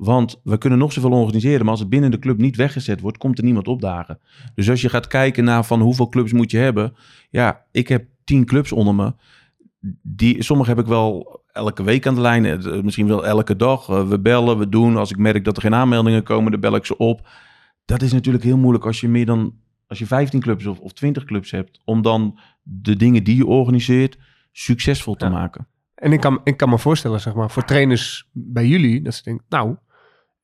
[0.00, 3.18] Want we kunnen nog zoveel organiseren, maar als het binnen de club niet weggezet wordt,
[3.18, 4.18] komt er niemand opdagen.
[4.54, 6.94] Dus als je gaat kijken naar van hoeveel clubs moet je hebben.
[7.30, 9.14] Ja, ik heb tien clubs onder me.
[10.02, 13.88] Die, sommige heb ik wel elke week aan de lijn, eh, misschien wel elke dag.
[13.88, 14.96] Eh, we bellen, we doen.
[14.96, 17.28] Als ik merk dat er geen aanmeldingen komen, dan bel ik ze op.
[17.84, 19.54] Dat is natuurlijk heel moeilijk als je meer dan
[19.86, 23.46] als je 15 clubs of, of 20 clubs hebt, om dan de dingen die je
[23.46, 24.18] organiseert
[24.52, 25.30] succesvol te Ja.
[25.30, 25.66] maken.
[25.94, 29.22] En ik kan, ik kan me voorstellen, zeg maar, voor trainers bij jullie, dat ze
[29.22, 29.76] denken, nou,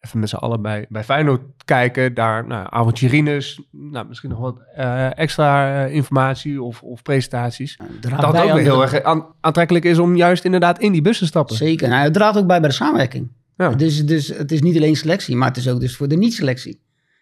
[0.06, 4.56] even met z'n allen bij, bij Feyenoord kijken, daar, nou, avonturinas, nou, misschien nog wat
[4.74, 7.78] eh, extra eh, informatie of, of presentaties.
[8.00, 11.18] Draagt Dat ook weer heel erg aan- aantrekkelijk is om juist inderdaad in die bus
[11.18, 11.56] te stappen.
[11.56, 11.88] Zeker.
[11.88, 13.30] Nou, het draagt ook bij bij de samenwerking.
[13.56, 13.70] Ja.
[13.70, 16.80] Dus, dus het is niet alleen selectie, maar het is ook dus voor de niet-selectie.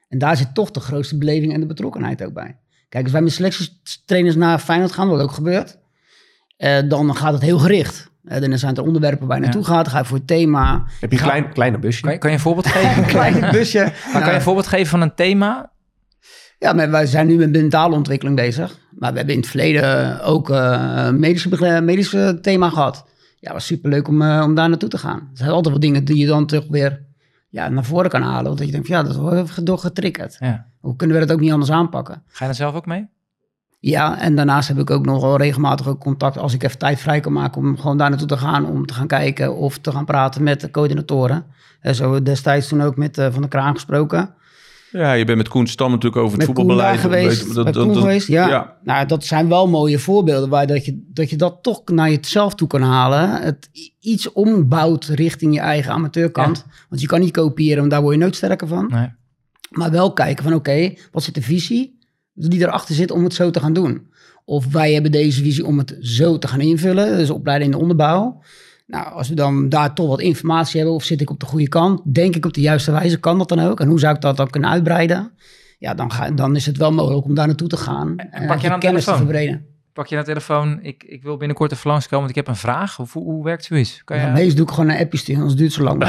[0.08, 2.56] En daar zit toch de grootste beleving en de betrokkenheid ook bij.
[2.88, 5.78] Kijk, als wij met selectietrainers naar Feyenoord gaan, wat ook gebeurt,
[6.56, 8.10] eh, dan gaat het heel gericht.
[8.24, 10.84] Dan zijn er onderwerpen waar je naartoe gaat, ga je voor het thema.
[11.00, 12.02] Heb je een klein, kleine busje?
[12.02, 12.96] Kan je, kan je een voorbeeld geven?
[13.02, 13.92] Een klein busje.
[14.12, 15.72] Maar kan je een voorbeeld geven van een thema?
[16.58, 18.78] Ja, maar wij zijn nu met mentale ontwikkeling bezig.
[18.90, 23.04] Maar we hebben in het verleden ook eh medische, medische thema gehad.
[23.40, 25.18] Ja, was superleuk om, eh, om daar naartoe te gaan.
[25.18, 27.02] Er zijn altijd wel dingen die je dan toch weer
[27.48, 28.44] ja, naar voren kan halen.
[28.44, 30.36] Want dat je denkt, van, ja, dat wordt door getriggerd.
[30.40, 30.66] Ja.
[30.80, 32.14] Hoe kunnen we dat ook niet anders aanpakken?
[32.14, 33.08] Ga je daar zelf ook mee?
[33.86, 37.00] Ja, en daarnaast heb ik ook nog wel regelmatig ook contact als ik even tijd
[37.00, 39.92] vrij kan maken om gewoon daar naartoe te gaan, om te gaan kijken of te
[39.92, 41.44] gaan praten met de coördinatoren.
[41.80, 44.34] En zo hebben we destijds toen ook met eh, Van der Kraan gesproken.
[44.90, 47.00] Ja, je bent met Koen Stam natuurlijk over het Met Koen daar voetbalbeleid.
[47.24, 48.48] geweest, Weet- dat- dat- Koen dat- geweest, ja.
[48.48, 48.76] ja.
[48.82, 52.54] Nou, dat zijn wel mooie voorbeelden waar dat je, dat je dat toch naar jezelf
[52.54, 53.30] toe kan halen.
[53.42, 53.68] Het
[54.00, 56.64] iets ombouwt richting je eigen amateurkant.
[56.88, 58.86] Want je kan niet kopiëren, want daar word je nooit sterker van.
[58.92, 59.08] Nee.
[59.70, 61.98] Maar wel kijken van oké, wat zit de visie
[62.34, 64.12] die erachter zit om het zo te gaan doen?
[64.44, 67.78] Of wij hebben deze visie om het zo te gaan invullen, dus opleiden in de
[67.78, 68.42] onderbouw.
[68.86, 71.68] Nou, als we dan daar toch wat informatie hebben, of zit ik op de goede
[71.68, 73.80] kant, denk ik op de juiste wijze, kan dat dan ook?
[73.80, 75.32] En hoe zou ik dat dan kunnen uitbreiden?
[75.78, 78.60] Ja, dan, ga, dan is het wel mogelijk om daar naartoe te gaan en, pak
[78.60, 79.16] je kennis te telefoon?
[79.16, 79.66] verbreden.
[79.92, 82.60] Pak je naar de telefoon, ik, ik wil binnenkort even langskomen, want ik heb een
[82.60, 82.98] vraag.
[82.98, 84.04] Of, hoe, hoe werkt zoiets?
[84.04, 84.26] Kan je...
[84.26, 86.02] Meestal doe ik gewoon een appje sturen, anders duurt het zo lang.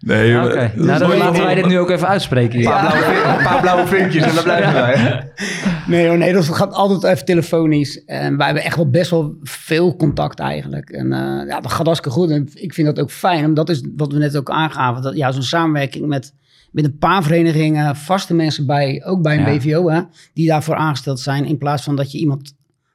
[0.00, 2.58] Nee, Ja, Oké, nou, dan laten wij dit nu ook even uitspreken.
[2.58, 2.68] hier.
[2.68, 5.22] Een paar blauwe, een paar blauwe vinkjes en dan blijven wij.
[5.86, 8.04] Nee, hoor, nee, dat gaat altijd even telefonisch.
[8.04, 10.90] En wij hebben echt wel best wel veel contact eigenlijk.
[10.90, 12.30] En eh, ja, dat gaat hartstikke goed.
[12.30, 15.02] En ik vind dat ook fijn, omdat dat is wat we net ook aangaven.
[15.02, 16.34] Dat, ja, zo'n samenwerking met,
[16.70, 19.56] met een paar verenigingen, vaste mensen bij, ook bij een Ja.
[19.58, 20.00] BVO, hè,
[20.34, 21.44] die daarvoor aangesteld zijn.
[21.44, 22.54] In plaats van dat je iemand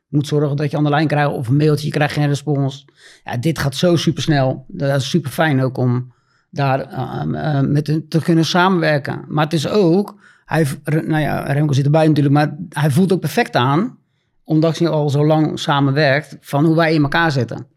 [0.10, 2.86] moet zorgen dat je aan de lijn krijgt of een mailtje, je krijgt geen respons.
[3.24, 4.66] Ja, dit gaat zo super snel.
[4.68, 6.14] Dat is super fijn ook om
[6.56, 9.26] daar eh, eh, met hun te kunnen samenwerken.
[9.28, 13.20] Maar het is ook, hij, nou ja, Remco zit erbij natuurlijk, maar hij voelt ook
[13.20, 13.98] perfect aan,
[14.44, 17.68] omdat hij al zo lang samenwerkt, van hoe wij in elkaar zitten.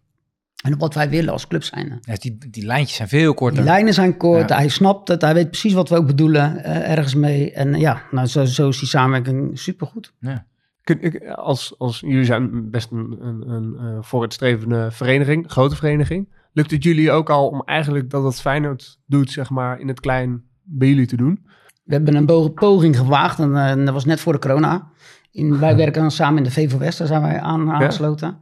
[0.64, 1.98] En wat wij willen als club zijn.
[2.00, 3.56] Ja, die, die lijntjes zijn veel korter.
[3.56, 4.56] Die lijnen zijn kort, Ja.
[4.56, 7.52] hij snapt het, hij weet precies wat we ook bedoelen eh, ergens mee.
[7.52, 10.12] En ja, nou, zo, zo is die samenwerking supergoed.
[10.20, 10.46] Ja.
[10.82, 16.28] Kun- ik- Als, als jullie zijn best een, een, een eh, vooruitstrevende vereniging, grote vereniging.
[16.52, 20.00] Lukt het jullie ook al om eigenlijk dat wat Feyenoord doet, zeg maar, in het
[20.00, 21.46] klein bij jullie te doen?
[21.84, 24.88] We hebben een poging gewaagd en eh, dat was net voor de corona.
[25.30, 28.38] In, wij werken dan samen in de VV West, daar zijn wij aan, aangesloten.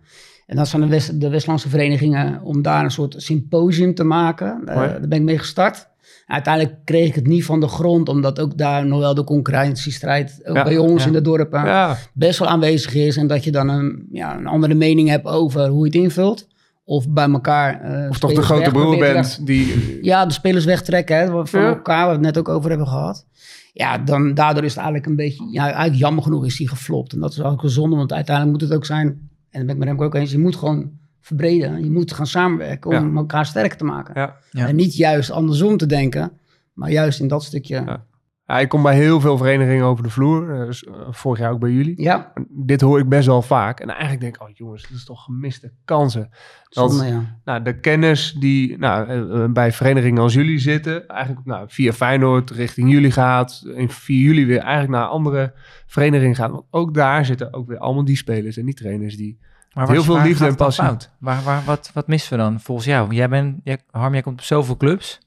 [0.46, 4.62] En dat zijn de, West, de Westlandse verenigingen om daar een soort symposium te maken.
[4.64, 4.88] Mooi.
[4.88, 5.88] daar ben ik mee gestart.
[6.26, 10.40] Uiteindelijk kreeg ik het niet van de grond, omdat ook daar nog wel de concurrentiestrijd,
[10.44, 11.06] ook Ja, bij ons ja.
[11.06, 13.16] in de dorpen, Ja, best wel aanwezig is.
[13.16, 16.46] En dat je dan een, ja, een andere mening hebt over hoe je het invult.
[16.88, 17.80] Of bij elkaar.
[17.80, 19.98] eh, of toch de grote broer bent die...
[20.02, 21.66] ja, de spelers wegtrekken hè, van Ja.
[21.68, 23.26] elkaar, waar we het net ook over hebben gehad.
[23.72, 27.12] Ja, dan, daardoor is het eigenlijk een beetje, ja, eigenlijk jammer genoeg is die geflopt.
[27.12, 29.18] En dat is ook een zonde, want uiteindelijk moet het ook zijn, en
[29.50, 31.84] daar ben ik met hem ook eens, je moet gewoon verbreden.
[31.84, 33.16] Je moet gaan samenwerken om Ja.
[33.20, 34.14] elkaar sterker te maken.
[34.20, 34.36] Ja.
[34.50, 34.66] Ja.
[34.68, 36.32] En niet juist andersom te denken,
[36.72, 38.00] maar juist in dat stukje.
[38.46, 38.54] Ja.
[38.54, 40.60] Ja, Ja, ik kom bij heel veel verenigingen over de vloer.
[40.60, 42.02] eh, dus, eh, vorig jaar ook bij jullie.
[42.02, 43.80] ja Dit hoor ik best wel vaak.
[43.80, 46.28] En eigenlijk denk ik, oh jongens, dat is toch gemiste kansen.
[46.68, 47.38] Dat, zonde, ja.
[47.44, 52.50] nou, de kennis die nou, eh, bij verenigingen als jullie zitten, eigenlijk nou, via Feyenoord
[52.50, 55.54] richting jullie gaat, en via jullie weer eigenlijk naar andere
[55.86, 56.50] verenigingen gaat.
[56.50, 59.38] Want ook daar zitten ook weer allemaal die spelers en die trainers die...
[59.72, 60.84] Maar Heel veel liefde en passie.
[60.84, 61.10] Fout?
[61.18, 63.14] Waar, waar, wat, wat missen we dan volgens jou?
[63.14, 65.20] Jij bent, jij, Harm, jij komt op zoveel clubs.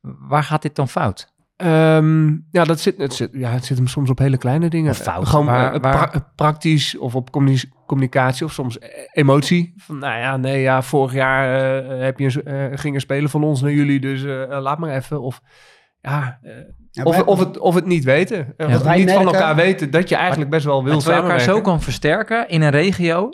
[0.00, 1.34] Waar gaat dit dan fout?
[1.56, 4.94] Ehm, ja, dat zit, het zit, ja, het zit hem soms op hele kleine dingen.
[5.26, 9.72] Gewoon waar- eh, waar- pra- praktisch of op communi- communicatie of soms eh, emotie.
[9.76, 13.00] Van, nou ja, nee, ja, vorig jaar eh, heb je een, s- eh, ging een
[13.00, 15.20] speler van ons naar jullie, dus eh, eh, laat maar even.
[15.22, 15.40] Of
[16.00, 16.52] ja, eh,
[16.90, 18.54] Ja, of, wij- of, het, of het niet weten.
[18.56, 18.74] Eh, Ja.
[18.76, 21.60] of Wij niet van elkaar weten dat je eigenlijk best wel wil je elkaar zo
[21.60, 23.30] kan versterken in een regio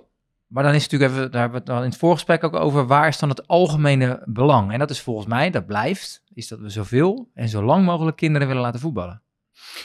[0.46, 2.54] maar dan is het natuurlijk even, daar hebben we het dan in het voorgesprek ook
[2.56, 4.72] over, waar is dan het algemene belang?
[4.72, 8.16] En dat is volgens mij, dat blijft, is dat we zoveel en zo lang mogelijk
[8.16, 9.22] kinderen willen laten voetballen.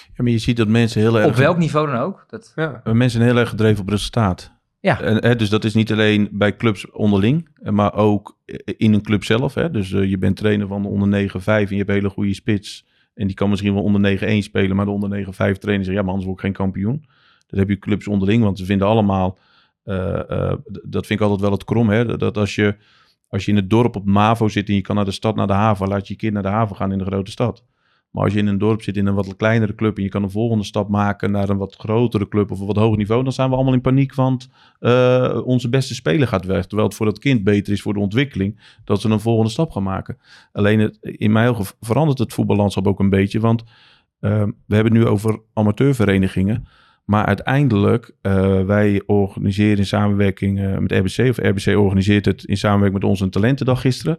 [0.03, 1.27] Ja, maar je ziet dat mensen heel erg...
[1.27, 2.25] Op welk niveau dan ook.
[2.27, 2.81] Dat, Ja.
[2.83, 4.55] Mensen zijn heel erg gedreven op resultaat.
[4.79, 5.01] Ja.
[5.01, 8.38] En, hè, dus dat is niet alleen bij clubs onderling, maar ook
[8.77, 9.53] in een club zelf.
[9.53, 9.71] Hè.
[9.71, 12.33] Dus eh, je bent trainer van de onder 9-5 en je hebt een hele goede
[12.33, 12.86] spits.
[13.13, 16.01] En die kan misschien wel onder 9-1 spelen, maar de onder 9-5 trainer zegt, ja,
[16.01, 17.05] maar anders word ik geen kampioen.
[17.47, 19.38] Dat heb je clubs onderling, want ze vinden allemaal,
[19.83, 22.17] eh, eh, dat vind ik altijd wel het krom, hè.
[22.17, 22.75] Dat als je,
[23.29, 25.47] als je in het dorp op MAVO zit en je kan naar de stad, naar
[25.47, 27.63] de haven, laat je je kind naar de haven gaan in de grote stad.
[28.11, 30.23] Maar als je in een dorp zit, in een wat kleinere club en je kan
[30.23, 33.33] een volgende stap maken naar een wat grotere club of een wat hoger niveau, dan
[33.33, 36.65] zijn we allemaal in paniek, want eh, onze beste speler gaat weg.
[36.65, 39.71] Terwijl het voor dat kind beter is voor de ontwikkeling dat ze een volgende stap
[39.71, 40.17] gaan maken.
[40.51, 43.63] Alleen in mijn ogen verandert het voetballandschap ook een beetje, want
[44.19, 46.67] eh, we hebben nu over amateurverenigingen.
[47.08, 52.58] Maar uiteindelijk, eh, wij organiseren in samenwerking eh, met RBC, of RBC organiseert het in
[52.58, 54.17] samenwerking met ons een talentendag gisteren.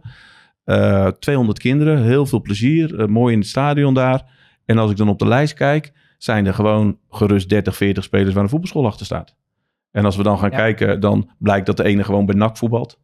[0.63, 4.23] Eh 200 kinderen, heel veel plezier, eh, mooi in het stadion daar.
[4.65, 8.33] En als ik dan op de lijst kijk, zijn er gewoon gerust 30, 40 spelers
[8.33, 9.35] waar een voetbalschool achter staat.
[9.91, 10.57] En als we dan gaan Ja.
[10.57, 12.99] kijken, dan blijkt dat de ene gewoon bij NAC voetbalt.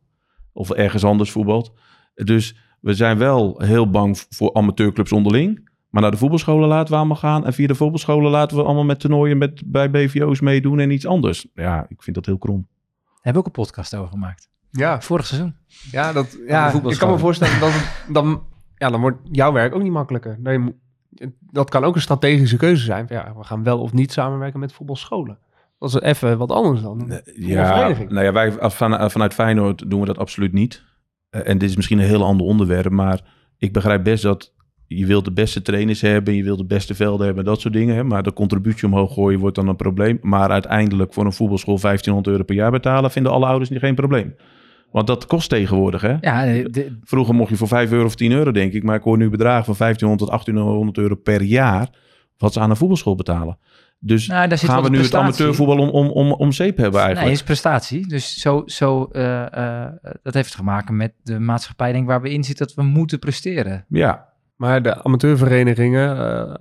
[0.53, 1.73] Of ergens anders voetbalt.
[2.13, 5.69] Dus we zijn wel heel bang voor amateurclubs onderling.
[5.95, 7.45] Maar naar de voetbalscholen laten we allemaal gaan.
[7.45, 11.05] En via de voetbalscholen laten we allemaal met toernooien met, bij BVO's meedoen en iets
[11.07, 11.47] anders.
[11.53, 12.55] Ja, ik vind dat heel krom.
[12.65, 14.49] Daar hebben we ook een podcast over gemaakt.
[14.71, 15.55] Ja, Vorig seizoen.
[15.91, 18.43] ja, dat, ja ik kan me voorstellen dat het- dan,
[18.75, 20.37] ja, dan wordt jouw werk ook niet makkelijker.
[20.39, 20.75] Nee,
[21.39, 23.05] dat kan ook een strategische keuze zijn.
[23.09, 25.37] Ja, we gaan wel of niet samenwerken met voetbalscholen.
[25.79, 27.21] Dat is even wat anders dan.
[27.35, 30.83] Ja, nou ja, wij van, vanuit Feyenoord doen we dat absoluut niet.
[31.29, 33.21] Eh, en dit is misschien een heel ander onderwerp, maar
[33.57, 34.53] ik begrijp best dat
[34.87, 37.95] je wilt de beste trainers hebben, je wilt de beste velden hebben, dat soort dingen.
[37.95, 38.03] Hè?
[38.03, 40.17] Maar de contributie omhoog gooien wordt dan een probleem.
[40.21, 43.95] Maar uiteindelijk voor een voetbalschool 1500 euro per jaar betalen, vinden alle ouders niet geen
[43.95, 44.35] probleem.
[44.91, 46.15] Want dat kost tegenwoordig, hè?
[46.21, 48.83] Ja, de- Vroeger mocht je voor 5 euro of 10 euro, denk ik.
[48.83, 51.89] Maar ik hoor nu bedragen van 1500 tot 1800 euro per jaar.
[52.37, 53.57] wat ze aan een voetbalschool betalen.
[53.99, 57.03] Dus nou, daar gaan we nu het amateurvoetbal om, om, om, om zeep hebben Nee,
[57.05, 57.35] eigenlijk?
[57.35, 58.07] is prestatie.
[58.07, 59.91] Dus zo, zo, eh, eh,
[60.23, 62.83] dat heeft te maken met de maatschappij denk ik, waar we in zitten, dat we
[62.83, 63.85] moeten presteren.
[63.89, 66.55] Ja, Maar de amateurverenigingen, eh,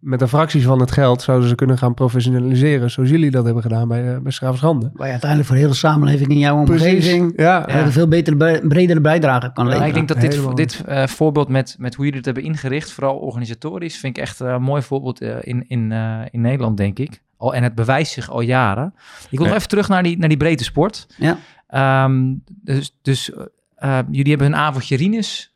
[0.00, 2.90] met een fractie van het geld, zouden ze kunnen gaan professionaliseren.
[2.90, 4.90] Zoals jullie dat hebben gedaan bij, uh, bij Schravensrande.
[4.94, 8.36] Waar je uiteindelijk voor de hele samenleving in jouw omgeving Ja, eh, een veel betere,
[8.36, 9.88] bre- bredere bijdrage kan Ja, leveren.
[9.88, 13.16] ik denk dat dit, dit eh, voorbeeld met, met hoe jullie het hebben ingericht, vooral
[13.16, 17.22] organisatorisch, vind ik echt een mooi voorbeeld eh, in, in, eh, in Nederland, denk ik.
[17.36, 18.94] Al, en het bewijst zich al jaren.
[19.30, 19.54] Ik wil nog Ja.
[19.54, 21.06] even terug naar die, naar die breedte sport.
[21.16, 21.38] Ja.
[21.68, 23.32] Ehm, dus dus
[23.76, 25.52] eh, jullie hebben een avondje Rinus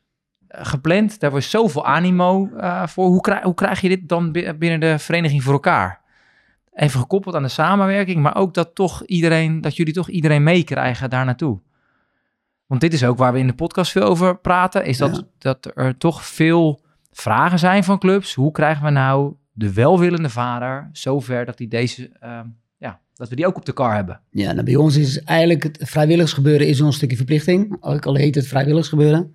[0.53, 1.21] gepland.
[1.21, 3.07] Daar was zoveel animo eh, voor.
[3.07, 6.01] Hoe, krijg, hoe krijg je dit dan bi- binnen de vereniging voor elkaar?
[6.75, 11.11] Even gekoppeld aan de samenwerking, maar ook dat, toch iedereen, dat jullie toch iedereen meekrijgen
[11.11, 11.61] daar naartoe.
[12.67, 15.23] Want dit is ook waar we in de podcast veel over praten, is dat, Ja.
[15.39, 18.35] dat er toch veel vragen zijn van clubs.
[18.35, 22.11] Hoe krijgen we nou de welwillende vader zover dat, die deze,
[22.79, 24.21] ja, dat we die ook op de kar hebben?
[24.31, 27.77] Ja, nou, bij ons is eigenlijk het vrijwilligersgebeuren is ons stukje verplichting.
[27.81, 29.35] Ook al heet het vrijwilligersgebeuren.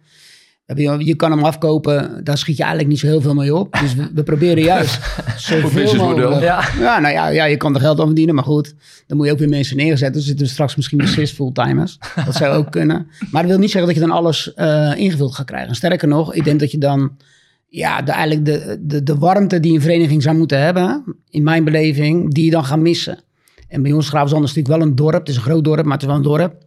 [0.75, 3.77] Je, kan hem afkopen, daar schiet je eigenlijk niet zo heel veel mee op.
[3.82, 4.99] Dus we, we proberen juist
[5.38, 6.41] zoveel mogelijk...
[6.41, 6.63] Ja.
[6.80, 8.75] Ja, nou ja, ja, je kan er geld aan verdienen, maar goed.
[9.08, 10.13] Dan moet je ook weer mensen neerzetten.
[10.13, 11.97] Dus zitten er straks misschien zes fulltimers.
[12.25, 13.08] Dat zou ook kunnen.
[13.32, 15.75] Maar dat wil niet zeggen dat je dan alles eh, ingevuld gaat krijgen.
[15.75, 17.12] Sterker nog, ik denk dat je dan...
[17.69, 21.63] Ja, de, eigenlijk de, de, de warmte die een vereniging zou moeten hebben, in mijn
[21.63, 23.19] beleving, die je dan gaat missen.
[23.67, 25.19] En bij ons Gravenzand is natuurlijk wel een dorp.
[25.19, 26.65] Het is een groot dorp, maar het is wel een dorp.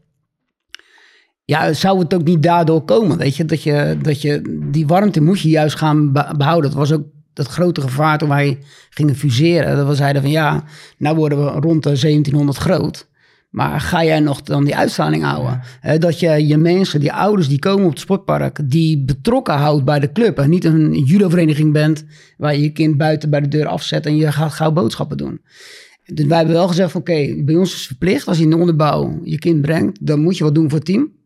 [1.51, 3.45] Ja, zou het ook niet daardoor komen, weet je?
[3.45, 6.71] Dat je, dat je die warmte moet je juist gaan be- behouden.
[6.71, 8.59] Dat was ook dat grote gevaar toen wij
[8.91, 9.77] gingen fuseren.
[9.77, 10.65] Dat we zeiden van ja,
[10.99, 13.09] nou worden we rond de 1700 groot.
[13.49, 15.61] Maar ga jij nog dan die uitstraling houden?
[15.99, 20.01] Dat je je mensen, die ouders die komen op het sportpark, die betrokken houdt bij
[20.01, 20.39] de club.
[20.39, 22.05] En niet een judo-vereniging bent
[22.37, 25.41] waar je je kind buiten bij de deur afzet en je gaat gauw boodschappen doen.
[26.05, 28.51] Dus wij hebben wel gezegd van oké, bij ons is het verplicht als je in
[28.51, 31.19] de onderbouw je kind brengt, dan moet je wat doen voor het team.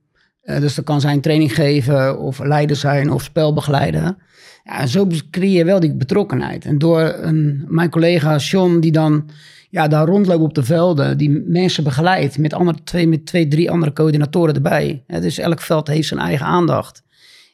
[0.45, 4.17] Eh, dus dat kan zijn training geven of leider zijn of spel begeleiden.
[4.65, 6.65] Ja, zo creëer je wel die betrokkenheid.
[6.65, 9.31] En door een, mijn collega Sean, die dan
[9.71, 13.71] ja, daar rondloopt op de velden, die mensen begeleidt met, andere, twee, met twee, drie
[13.71, 15.05] andere coördinatoren erbij.
[15.07, 17.03] Dus elk veld heeft zijn eigen aandacht.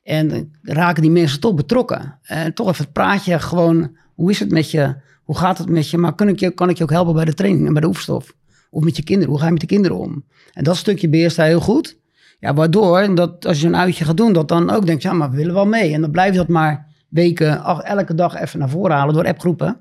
[0.02, 2.18] En eh, raken die mensen toch betrokken.
[2.22, 4.94] En toch even het praatje gewoon, hoe is het met je?
[5.24, 5.98] Hoe gaat het met je?
[5.98, 7.88] Maar kan ik je, kan ik je ook helpen bij de training en bij de
[7.88, 8.34] oefenstof?
[8.70, 10.24] Of met je kinderen, hoe ga je met de kinderen om?
[10.52, 11.99] En dat stukje beheerst hij heel goed.
[12.40, 15.30] Ja, waardoor dat als je een uitje gaat doen, dat dan ook denkt, ja, maar
[15.30, 15.94] we willen wel mee.
[15.94, 19.26] En dan blijf je dat maar weken, ach, elke dag even naar voren halen door
[19.26, 19.76] appgroepen.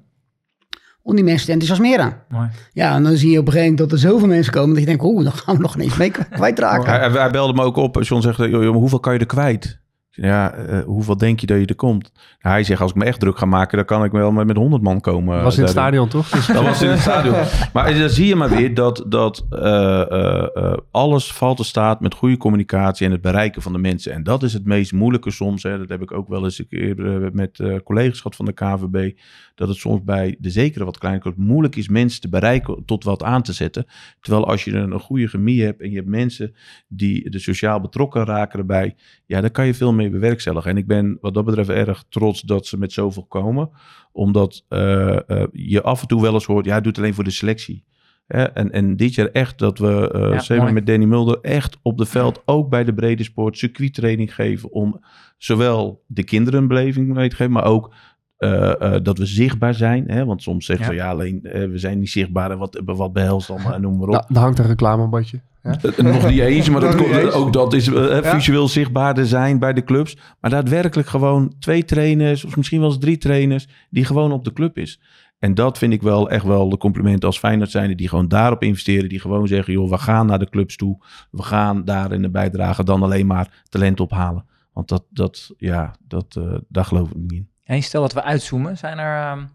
[1.01, 2.17] om die mensen te enthousiasmeren.
[2.29, 2.49] Mooi.
[2.73, 4.79] Ja, en dan zie je op een gegeven moment dat er zoveel mensen komen dat
[4.79, 6.89] je denkt, oeh, dan gaan we nog ineens mee kwijtraken.
[6.89, 8.03] Hij, hij belde me ook op.
[8.03, 9.79] John zegt, joh, joh, maar hoeveel kan je er kwijt?
[10.21, 12.11] Ja, eh, hoeveel denk je dat je er komt?
[12.41, 14.47] Nou, hij zegt, als ik me echt druk ga maken, dan kan ik wel met,
[14.47, 15.43] met 100 man komen.
[15.43, 16.29] was in het stadion, toch?
[16.53, 17.35] Dat was in het stadion.
[17.73, 22.01] Maar dan zie je maar weer dat, dat eh, eh, eh, alles valt en staat
[22.01, 24.13] met goede communicatie en het bereiken van de mensen.
[24.13, 25.63] En dat is het meest moeilijke soms.
[25.63, 25.77] Hè.
[25.77, 28.53] Dat heb ik ook wel eens een keer eh, met eh, collega's gehad van de
[28.53, 29.17] KVB.
[29.59, 33.03] Dat het soms bij de zekere wat kleiner clubs moeilijk is mensen te bereiken tot
[33.03, 33.85] wat aan te zetten.
[34.19, 36.55] Terwijl als je een, een goede chemie hebt en je hebt mensen
[36.87, 38.95] die er sociaal betrokken raken erbij.
[39.25, 40.71] Ja, dan kan je veel meer bewerkstelligen.
[40.71, 43.69] En ik ben wat dat betreft erg trots dat ze met zoveel komen.
[44.11, 47.31] Omdat eh, eh, je af en toe wel eens hoort, ja, doet alleen voor de
[47.31, 47.83] selectie.
[48.27, 52.05] En, en dit jaar echt dat we Ja, samen met Danny Mulder echt op de
[52.05, 54.71] veld, ook bij de brede sport, circuittraining geven.
[54.71, 54.99] Om
[55.37, 57.93] zowel de kinderen een beleving mee te geven, maar ook
[58.39, 60.03] eh, eh, dat we zichtbaar zijn.
[60.07, 60.25] Hè?
[60.25, 60.91] Want soms zeggen Ja.
[60.91, 62.51] ze, ja, alleen eh, we zijn niet zichtbaar.
[62.51, 64.13] En wat, wat behelst allemaal en noem maar op.
[64.13, 65.39] Da- daar hangt een reclamebadje.
[65.63, 65.75] Ja?
[65.97, 67.33] Nog niet eens, maar dat, komt- eens.
[67.33, 68.23] ook dat is Ja.
[68.23, 70.17] visueel zichtbaarder zijn bij de clubs.
[70.41, 74.53] Maar daadwerkelijk gewoon twee trainers, of misschien wel eens drie trainers, die gewoon op de
[74.53, 75.01] club is.
[75.39, 78.63] En dat vind ik wel echt wel de complimenten als Feyenoord zijn, die gewoon daarop
[78.63, 80.97] investeren, die gewoon zeggen, joh, we gaan naar de clubs toe,
[81.31, 84.45] we gaan daarin een bijdrage, dan alleen maar talent ophalen.
[84.73, 87.49] Want dat, dat ja, dat, eh, daar geloof ik niet in.
[87.69, 89.45] En stel dat we uitzoomen, zijn er ehm,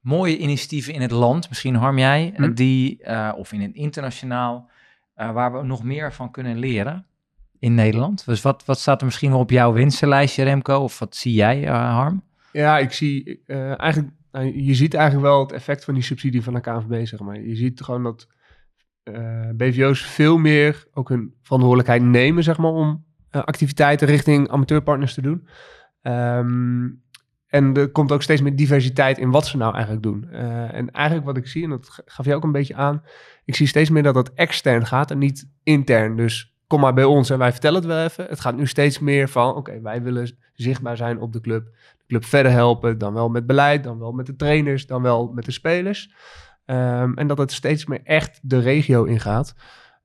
[0.00, 2.52] mooie initiatieven in het land, misschien Harm jij, eh, Hm.
[2.52, 4.70] die, eh, of in het internationaal,
[5.14, 7.06] eh, waar we nog meer van kunnen leren
[7.58, 8.24] in Nederland?
[8.26, 10.78] Dus wat, wat staat er misschien wel op jouw wensenlijstje, Remco?
[10.78, 12.22] Of wat zie jij, eh, Harm?
[12.52, 16.54] Ja, ik zie eigenlijk, nou, je ziet eigenlijk wel het effect van die subsidie van
[16.54, 17.40] de KNVB, zeg maar.
[17.40, 18.28] Je ziet gewoon dat
[19.56, 25.48] BVO's veel meer ook hun verantwoordelijkheid nemen, zeg maar, om activiteiten richting amateurpartners te doen.
[26.02, 26.88] Ehm,
[27.50, 30.28] en er komt ook steeds meer diversiteit in wat ze nou eigenlijk doen.
[30.30, 33.02] Eh, en eigenlijk wat ik zie, en dat gaf je ook een beetje aan,
[33.44, 36.16] ik zie steeds meer dat het extern gaat en niet intern.
[36.16, 38.26] Dus kom maar bij ons en wij vertellen het wel even.
[38.28, 41.64] Het gaat nu steeds meer van, oké, wij willen zichtbaar zijn op de club
[41.98, 42.98] de club verder helpen.
[42.98, 46.14] Dan wel met beleid, dan wel met de trainers, dan wel met de spelers.
[46.64, 49.54] Ehm, en dat het steeds meer echt de regio ingaat.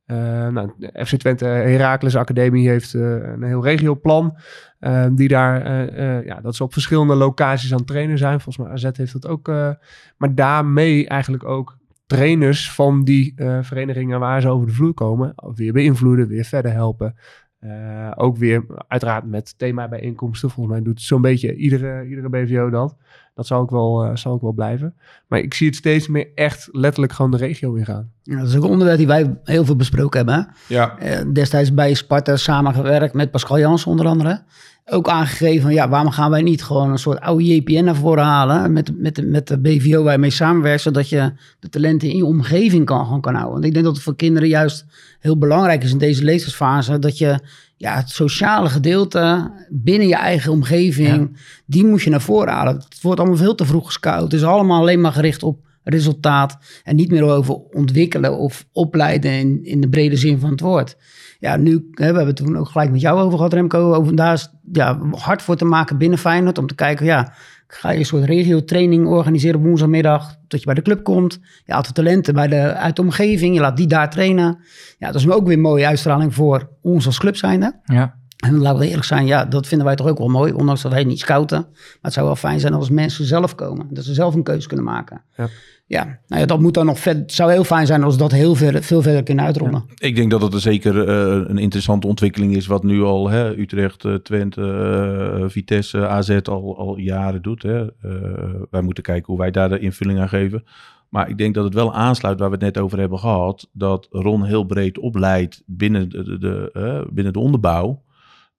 [0.06, 0.72] Eh, nou,
[1.06, 4.38] FC Twente Heracles Academie heeft eh, een heel regioplan.
[4.80, 8.41] eh, die daar, eh, eh, ja, dat ze op verschillende locaties aan het trainen zijn.
[8.41, 9.48] Volgens mij AZ heeft dat ook.
[9.48, 9.70] eh,
[10.18, 15.34] maar daarmee eigenlijk ook trainers van die eh, verenigingen waar ze over de vloer komen,
[15.56, 17.15] weer beïnvloeden, weer verder helpen.
[17.60, 20.50] Eh, ook weer uiteraard met thema-bijeenkomsten.
[20.50, 22.96] Volgens mij doet zo'n beetje iedere, iedere BVO dat.
[23.34, 24.96] Dat zal ook, wel, eh, zal ook wel blijven.
[25.28, 28.12] Maar ik zie het steeds meer echt letterlijk gewoon de regio ingaan.
[28.28, 30.48] Ja, dat is ook een onderwerp die wij heel veel besproken hebben.
[30.68, 34.44] Ja, Eh, destijds bij Sparta samengewerkt met Pascal Jans onder andere.
[34.86, 38.24] Ook aangegeven, van, ja, waarom gaan wij niet gewoon een soort oude JPN naar voren
[38.24, 42.10] halen met, met, de, met de BVO waar je mee samenwerkt, zodat je de talenten
[42.10, 43.54] in je omgeving kan, gewoon kan houden.
[43.54, 44.86] Want ik denk dat het voor kinderen juist
[45.20, 47.40] heel belangrijk is in deze leeftijdsfase, dat je
[47.78, 52.76] ja, het sociale gedeelte binnen je eigen omgeving, die moet je naar voren halen.
[52.76, 54.22] Het wordt allemaal veel te vroeg gescout.
[54.22, 59.32] Het is allemaal alleen maar gericht op resultaat en niet meer over ontwikkelen of opleiden
[59.32, 60.98] in, in de brede zin van het woord.
[61.39, 63.93] Ja, nu hè, we hebben het toen ook gelijk met jou over gehad, Remco.
[63.93, 66.58] Over daar is ja, hard voor te maken binnen Feyenoord.
[66.58, 67.34] Om te kijken, ja,
[67.67, 70.36] ga je een soort regio-training organiseren op woensdagmiddag.
[70.48, 71.39] Dat je bij de club komt.
[71.65, 73.56] Je haalt de talenten bij de, uit de omgeving.
[73.56, 74.58] Je laat die daar trainen.
[74.98, 77.80] Ja, dat is ook weer een mooie uitstraling voor ons als club zijnde.
[77.84, 78.15] Ja.
[78.45, 80.53] En laten we eerlijk zijn, ja, dat vinden wij toch ook wel mooi.
[80.53, 81.67] Ondanks dat wij niet scouten.
[81.71, 83.88] Maar het zou wel fijn zijn als mensen zelf komen.
[83.89, 85.21] Dat ze zelf een keuze kunnen maken.
[85.38, 85.47] Ja.
[85.88, 87.21] Ja, nou ja, dat moet dan nog verder.
[87.21, 89.84] Het zou heel fijn zijn als we dat heel veel, veel verder kunnen uitrollen.
[89.97, 93.58] Ik denk dat het er zeker eh, een interessante ontwikkeling is, wat nu al hè,
[93.58, 97.63] Utrecht, eh, Twente, eh, Vitesse, AZ al, al jaren doet.
[97.63, 97.86] Hè.
[98.69, 100.63] Wij moeten kijken hoe wij daar de invulling aan geven.
[101.10, 104.08] Maar ik denk dat het wel aansluit waar we het net over hebben gehad, dat
[104.12, 108.03] Ron heel breed opleidt binnen de, de, de, binnen de onderbouw.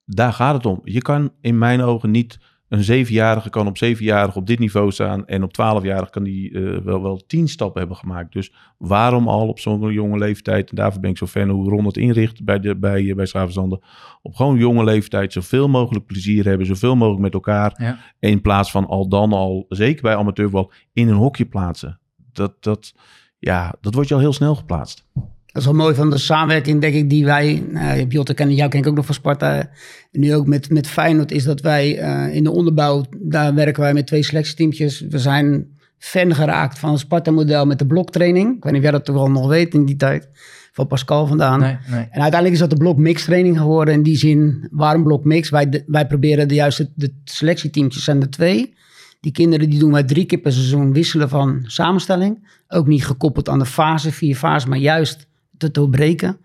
[0.09, 0.81] Daar gaat het om.
[0.83, 2.39] Je kan in mijn ogen niet
[2.69, 6.77] een zevenjarige kan op zevenjarige op dit niveau staan en op twaalfjarige kan die eh,
[6.83, 8.33] wel, wel tien stappen hebben gemaakt.
[8.33, 11.85] Dus waarom al op zo'n jonge leeftijd, en daarvoor ben ik zo fan hoe Ron
[11.85, 13.79] het inricht bij, de, bij, bij Schavenzanden,
[14.21, 17.97] op gewoon jonge leeftijd zoveel mogelijk plezier hebben, zoveel mogelijk met elkaar, Ja.
[18.19, 21.99] in plaats van al dan al, zeker bij amateurvoetbal, in een hokje plaatsen.
[22.31, 22.93] Dat, dat,
[23.39, 25.05] ja, dat wordt je al heel snel geplaatst.
[25.57, 27.63] Dat is wel mooi van de samenwerking, denk ik, die wij...
[27.71, 29.59] Nou, Jotte ken jou ken ik ook nog van Sparta.
[29.59, 29.69] En
[30.11, 33.05] nu ook met, met Feyenoord is dat wij eh, in de onderbouw...
[33.17, 35.05] daar werken wij met twee selectieteamtjes.
[35.09, 38.55] We zijn fan geraakt van het Sparta-model met de bloktraining.
[38.55, 40.29] Ik weet niet of jij dat toch wel nog weet in die tijd.
[40.71, 41.59] Van Pascal vandaan.
[41.59, 41.99] Nee, nee.
[41.99, 43.93] En uiteindelijk is dat de blok mix training geworden.
[43.93, 45.49] In die zin, waarom blok mix?
[45.49, 48.73] Wij, wij proberen de juiste de selectieteamtjes zijn er twee.
[49.19, 52.47] Die kinderen die doen wij drie keer per seizoen wisselen van samenstelling.
[52.67, 55.27] Ook niet gekoppeld aan de fase, vier fases, maar juist
[55.57, 56.37] te doorbreken.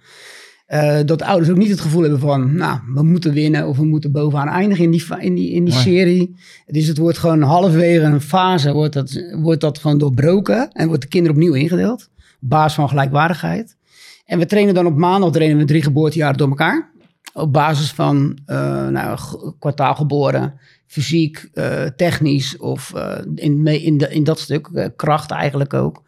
[0.69, 3.85] Uh, dat ouders ook niet het gevoel hebben van, nou, we moeten winnen of we
[3.85, 6.37] moeten bovenaan eindigen in die, in die, in die serie.
[6.67, 11.03] Dus het wordt gewoon halverwege een fase, wordt dat, wordt dat gewoon doorbroken en wordt
[11.03, 12.09] de kinderen opnieuw ingedeeld.
[12.41, 13.77] Op basis van gelijkwaardigheid.
[14.25, 16.91] En we trainen dan op maandag trainen we drie geboortejaren door elkaar.
[17.33, 19.19] Op basis van uh, nou,
[19.59, 20.55] kwartaalgeboren,
[20.87, 22.93] fysiek, uh, technisch of
[23.35, 26.03] in, in, de, in dat stuk, kracht eigenlijk ook.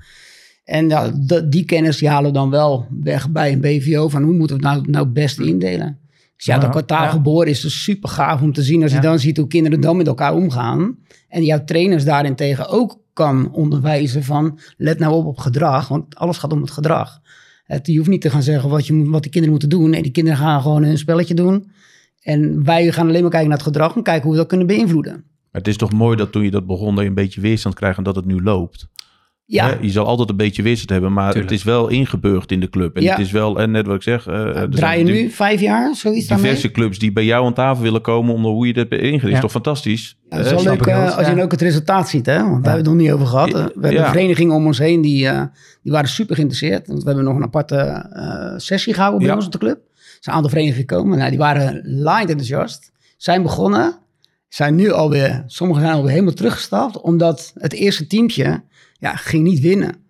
[0.64, 1.12] En ja,
[1.48, 4.66] die kennis die halen we dan wel weg bij een BVO van hoe moeten we
[4.66, 5.98] het nou, nou het beste indelen.
[6.36, 9.18] Dus ja, dat kwartaal geboren is dus super gaaf om te zien als je dan
[9.18, 10.98] ziet hoe kinderen dan met elkaar omgaan.
[11.28, 16.14] En jouw trainers daarin tegen ook kan onderwijzen van let nou op op gedrag, want
[16.14, 17.20] alles gaat om het gedrag.
[17.64, 19.90] Het, je hoeft niet te gaan zeggen wat, je, wat die kinderen moeten doen.
[19.90, 21.70] Nee, die kinderen gaan gewoon een spelletje doen.
[22.20, 24.66] En wij gaan alleen maar kijken naar het gedrag en kijken hoe we dat kunnen
[24.66, 25.12] beïnvloeden.
[25.12, 27.74] Maar het is toch mooi dat toen je dat begon, dat je een beetje weerstand
[27.74, 28.88] krijgt en dat het nu loopt.
[29.46, 29.78] Ja.
[29.80, 32.96] je zal altijd een beetje wisselt hebben, maar het is wel ingeburgd in de club.
[32.96, 33.10] En ja.
[33.10, 34.28] het is wel, en net wat ik zeg...
[34.28, 38.00] Uh, Draai je nu vijf jaar, zoiets Diverse clubs die bij jou aan tafel willen
[38.00, 39.22] komen om hoe je dat ingericht.
[39.22, 39.34] Ja.
[39.34, 40.18] is toch fantastisch?
[40.28, 42.36] Ja, dat is wel leuk uh, als je ook het resultaat ziet, hè?
[42.36, 43.50] Want daar hebben we het nog niet over gehad.
[43.74, 45.42] we hebben verenigingen om ons heen die, uh,
[45.82, 46.86] die waren super geïnteresseerd.
[46.86, 48.06] Want we hebben nog een aparte
[48.56, 49.76] sessie gehouden bij ons op de club.
[49.76, 51.18] Er zijn een aantal verenigingen gekomen.
[51.18, 52.92] Nou, die waren light enthousiast.
[53.16, 53.98] Zijn begonnen.
[54.48, 57.00] Zijn nu alweer, sommigen zijn alweer helemaal teruggestapt.
[57.00, 58.62] Omdat het eerste teamtje
[59.04, 60.02] ja, ging niet winnen.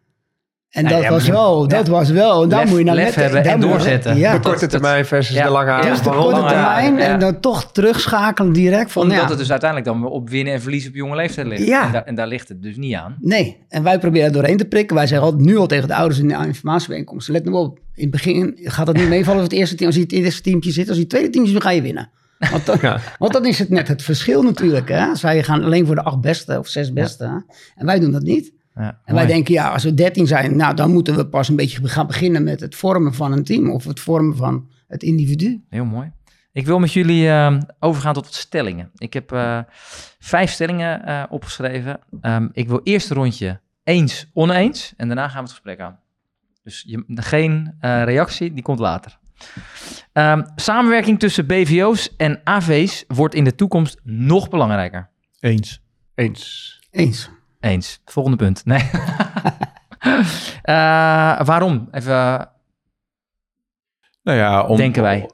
[0.70, 3.60] En dat, was wel, dat was wel, en daar moet je nou net hebben en
[3.60, 4.16] doorzetten.
[4.16, 5.94] Ja, de korte termijn versus de lange adem.
[5.94, 8.92] Ja, de korte termijn en dan toch terugschakelen direct.
[8.92, 11.66] Van, Omdat het dus uiteindelijk dan op winnen en verliezen op jonge leeftijd ligt.
[11.66, 11.86] Ja.
[11.86, 13.16] En, daar, en daar ligt het dus niet aan.
[13.20, 14.96] Nee, en wij proberen doorheen te prikken.
[14.96, 17.32] Wij zeggen nu al tegen de ouders in de informatiebijeenkomsten.
[17.32, 19.86] Let nou op, in het begin gaat het niet meevallen als het eerste team.
[19.86, 21.82] Als je het eerste teamje zit, als je het tweede teamje zit, dan ga je
[21.82, 22.10] winnen.
[22.50, 22.78] Want dan,
[23.18, 24.88] want dan is het net het verschil natuurlijk.
[24.88, 25.14] Hè?
[25.14, 27.44] Zij gaan alleen voor de acht beste of zes beste.
[27.76, 28.52] En wij doen dat niet.
[28.74, 31.56] Ja, en wij denken, ja, als we 13 zijn, nou, dan moeten we pas een
[31.56, 35.64] beetje gaan beginnen met het vormen van een team of het vormen van het individu.
[35.68, 36.12] Heel mooi.
[36.52, 38.90] Ik wil met jullie uh, overgaan tot wat stellingen.
[38.96, 39.58] Ik heb uh,
[40.18, 42.00] vijf stellingen uh, opgeschreven.
[42.22, 45.98] Um, ik wil eerst een rondje eens, oneens en daarna gaan we het gesprek aan.
[46.62, 49.18] Dus je, geen reactie, die komt later.
[50.12, 55.10] Um, samenwerking tussen BVO's en AV's wordt in de toekomst nog belangrijker.
[55.40, 55.82] Eens.
[56.14, 56.80] Eens.
[56.90, 57.30] Eens.
[57.64, 58.00] Eens.
[58.04, 58.64] Volgende punt.
[58.64, 58.82] Nee.
[60.64, 61.88] uh, waarom?
[61.90, 62.48] Even.
[64.22, 65.30] Nou ja, om, denken wij.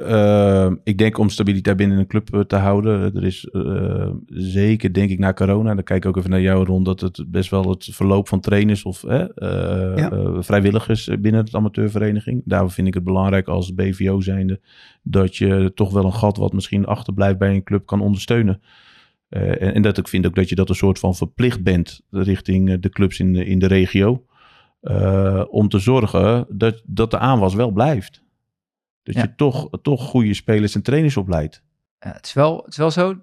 [0.00, 3.14] Uh, ik denk om stabiliteit binnen een club te houden.
[3.14, 6.64] Er is uh, zeker, denk ik, na corona, dan kijk ik ook even naar jou
[6.64, 10.42] rond, dat het best wel het verloop van trainers of ja.
[10.42, 12.42] vrijwilligers binnen het amateurvereniging.
[12.44, 14.60] Daar vind ik het belangrijk als BVO zijnde
[15.02, 18.60] dat je toch wel een gat wat misschien achterblijft bij een club kan ondersteunen.
[19.30, 22.00] Uh, en, en, dat ik vind ook dat je dat een soort van verplicht bent
[22.10, 24.24] richting eh, de clubs in de, in de regio.
[24.82, 28.22] Uh, om te zorgen dat, dat de aanwas wel blijft.
[29.02, 31.62] Dat je toch, toch goede spelers en trainers opleidt.
[32.06, 33.20] Uh, het, is wel, het is wel zo.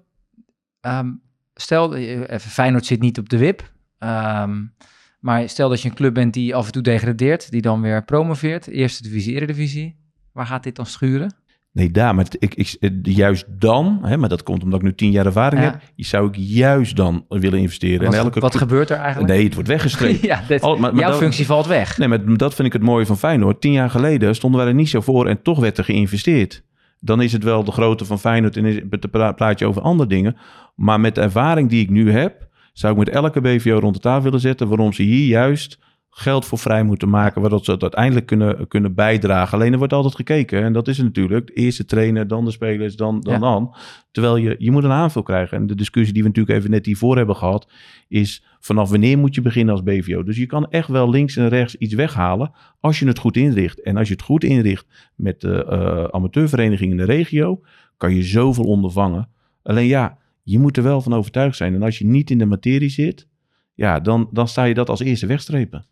[0.80, 1.22] Um,
[1.54, 3.72] stel, even Feyenoord zit niet op de wip.
[3.98, 4.74] Um,
[5.20, 7.50] maar stel dat je een club bent die af en toe degradeert.
[7.50, 8.66] Die dan weer promoveert.
[8.66, 9.96] Eerste divisie, eredivisie.
[10.32, 11.34] Waar gaat dit dan schuren?
[11.72, 15.10] Nee, daar, maar ik, ik, juist dan, hè, maar dat komt omdat ik nu tien
[15.10, 15.70] jaar ervaring ja.
[15.70, 18.04] heb, zou ik juist dan willen investeren.
[18.04, 19.32] Wat, en elke wat gebeurt er eigenlijk?
[19.32, 20.22] Nee, het wordt weggestreept.
[20.32, 21.98] ja, dit, Al, maar, maar jouw functie valt weg.
[21.98, 23.60] Nee, maar dat vind ik het mooie van Feyenoord.
[23.60, 26.62] Tien jaar geleden stonden wij er niet zo voor en toch werd er geïnvesteerd.
[27.00, 28.88] Dan is het wel de grootte van Feyenoord en
[29.36, 30.36] praat je over andere dingen.
[30.74, 34.00] Maar met de ervaring die ik nu heb, zou ik met elke BVO rond de
[34.00, 35.78] tafel willen zetten waarom ze hier juist
[36.18, 39.58] geld voor vrij moeten maken, waardoor ze het uiteindelijk kunnen, kunnen bijdragen.
[39.58, 41.46] Alleen er wordt altijd gekeken, en dat is het natuurlijk.
[41.46, 43.74] De eerste trainer, dan de spelers, dan dan, dan.
[44.10, 45.58] Terwijl je, je moet een aanvul krijgen.
[45.58, 47.70] En de discussie die we natuurlijk even net hiervoor hebben gehad,
[48.08, 50.22] is vanaf wanneer moet je beginnen als BVO?
[50.22, 52.50] Dus je kan echt wel links en rechts iets weghalen
[52.80, 53.82] als je het goed inricht.
[53.82, 57.60] En als je het goed inricht met de uh, amateurvereniging in de regio,
[57.96, 59.28] kan je zoveel ondervangen.
[59.62, 61.74] Alleen ja, je moet er wel van overtuigd zijn.
[61.74, 63.28] En als je niet in de materie zit,
[63.74, 65.86] ja, dan, dan sta je dat als eerste wegstrepen.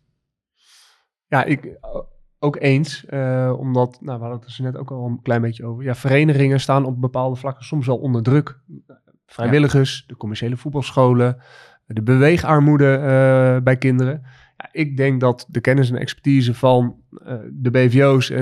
[1.27, 1.77] Ja, ik
[2.39, 3.05] ook eens.
[3.09, 5.83] Uh, omdat, nou, we hadden het er net ook al een klein beetje over.
[5.83, 8.59] Ja, verenigingen staan op bepaalde vlakken soms wel onder druk.
[9.25, 11.37] Vrijwilligers, de commerciële voetbalscholen,
[11.85, 14.21] de beweegarmoede uh, bij kinderen.
[14.57, 18.33] Ja, ik denk dat de kennis en expertise van uh, de BVO's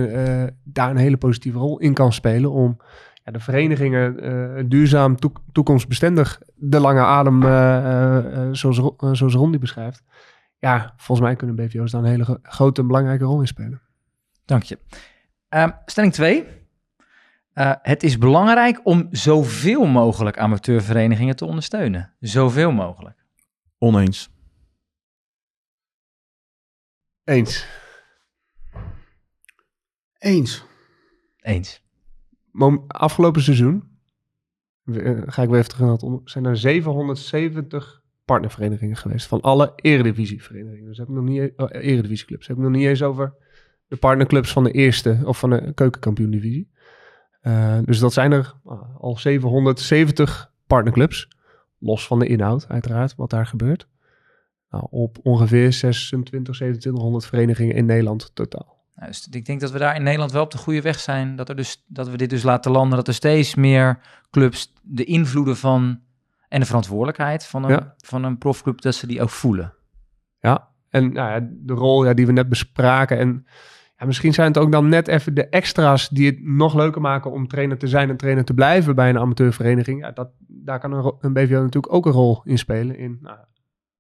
[0.64, 2.78] daar een hele positieve rol in kan spelen om
[3.24, 5.16] ja, de verenigingen duurzaam,
[5.52, 7.42] toekomstbestendig de lange adem,
[8.56, 8.82] zoals,
[9.12, 10.04] zoals Rondi beschrijft,
[10.60, 13.82] ja, volgens mij kunnen BVO's daar een hele grote en belangrijke rol in spelen.
[14.46, 14.80] Dank je.
[15.50, 16.64] Uh, stelling 2.
[17.54, 22.14] Eh, het is belangrijk om zoveel mogelijk amateurverenigingen te ondersteunen.
[22.20, 23.26] Zoveel mogelijk.
[23.78, 24.30] Oneens.
[27.24, 27.68] Eens.
[30.18, 30.66] Eens.
[31.40, 31.84] Eens.
[32.52, 34.00] Mom- Afgelopen seizoen,
[34.86, 39.42] eh, ga ik weer even terug naar het onder, zijn er 770 partnerverenigingen geweest van
[39.42, 40.88] alle eredivisieverenigingen.
[40.88, 42.48] Dus heb ik nog niet, e- oh, eredivisieclubs.
[42.48, 43.34] Heb ik nog niet eens over
[43.88, 46.72] de partnerclubs van de eerste of van de keukenkampioen-divisie.
[47.42, 51.28] Eh, dus dat zijn er ah, al 770 partnerclubs.
[51.80, 53.88] Los van de inhoud, uiteraard, wat daar gebeurt.
[54.70, 58.76] Nou, op ongeveer 26, 2700 verenigingen in Nederland totaal.
[58.96, 61.36] Nou, dus ik denk dat we daar in Nederland wel op de goede weg zijn.
[61.36, 62.98] Dat, er dus, dat we dit dus laten landen.
[62.98, 64.00] Dat er steeds meer
[64.30, 66.00] clubs de invloeden van
[66.48, 67.96] en de verantwoordelijkheid van een, Ja.
[67.98, 69.74] van een profclub, dat ze die ook voelen.
[70.40, 73.18] Ja, en nou ja, de rol ja, die we net bespraken.
[73.18, 73.46] En
[73.98, 77.32] ja, misschien zijn het ook dan net even de extra's die het nog leuker maken
[77.32, 80.00] om trainer te zijn en trainer te blijven bij een amateurvereniging.
[80.02, 82.98] Ja, dat, daar kan een, een BVO natuurlijk ook een rol in spelen.
[82.98, 83.38] In nou,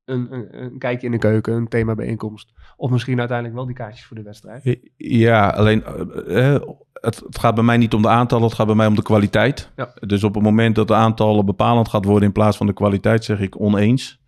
[0.05, 2.53] een, een, een kijkje in de keuken, een themabijeenkomst.
[2.75, 4.79] Of misschien uiteindelijk wel die kaartjes voor de wedstrijd.
[4.97, 6.61] Ja, alleen eh, eh,
[7.05, 9.01] het, het gaat bij mij niet om de aantallen, het gaat bij mij om de
[9.01, 9.71] kwaliteit.
[9.75, 9.93] Ja.
[9.99, 13.23] Dus op het moment dat de aantallen bepalend gaat worden in plaats van de kwaliteit,
[13.23, 14.23] zeg ik oneens.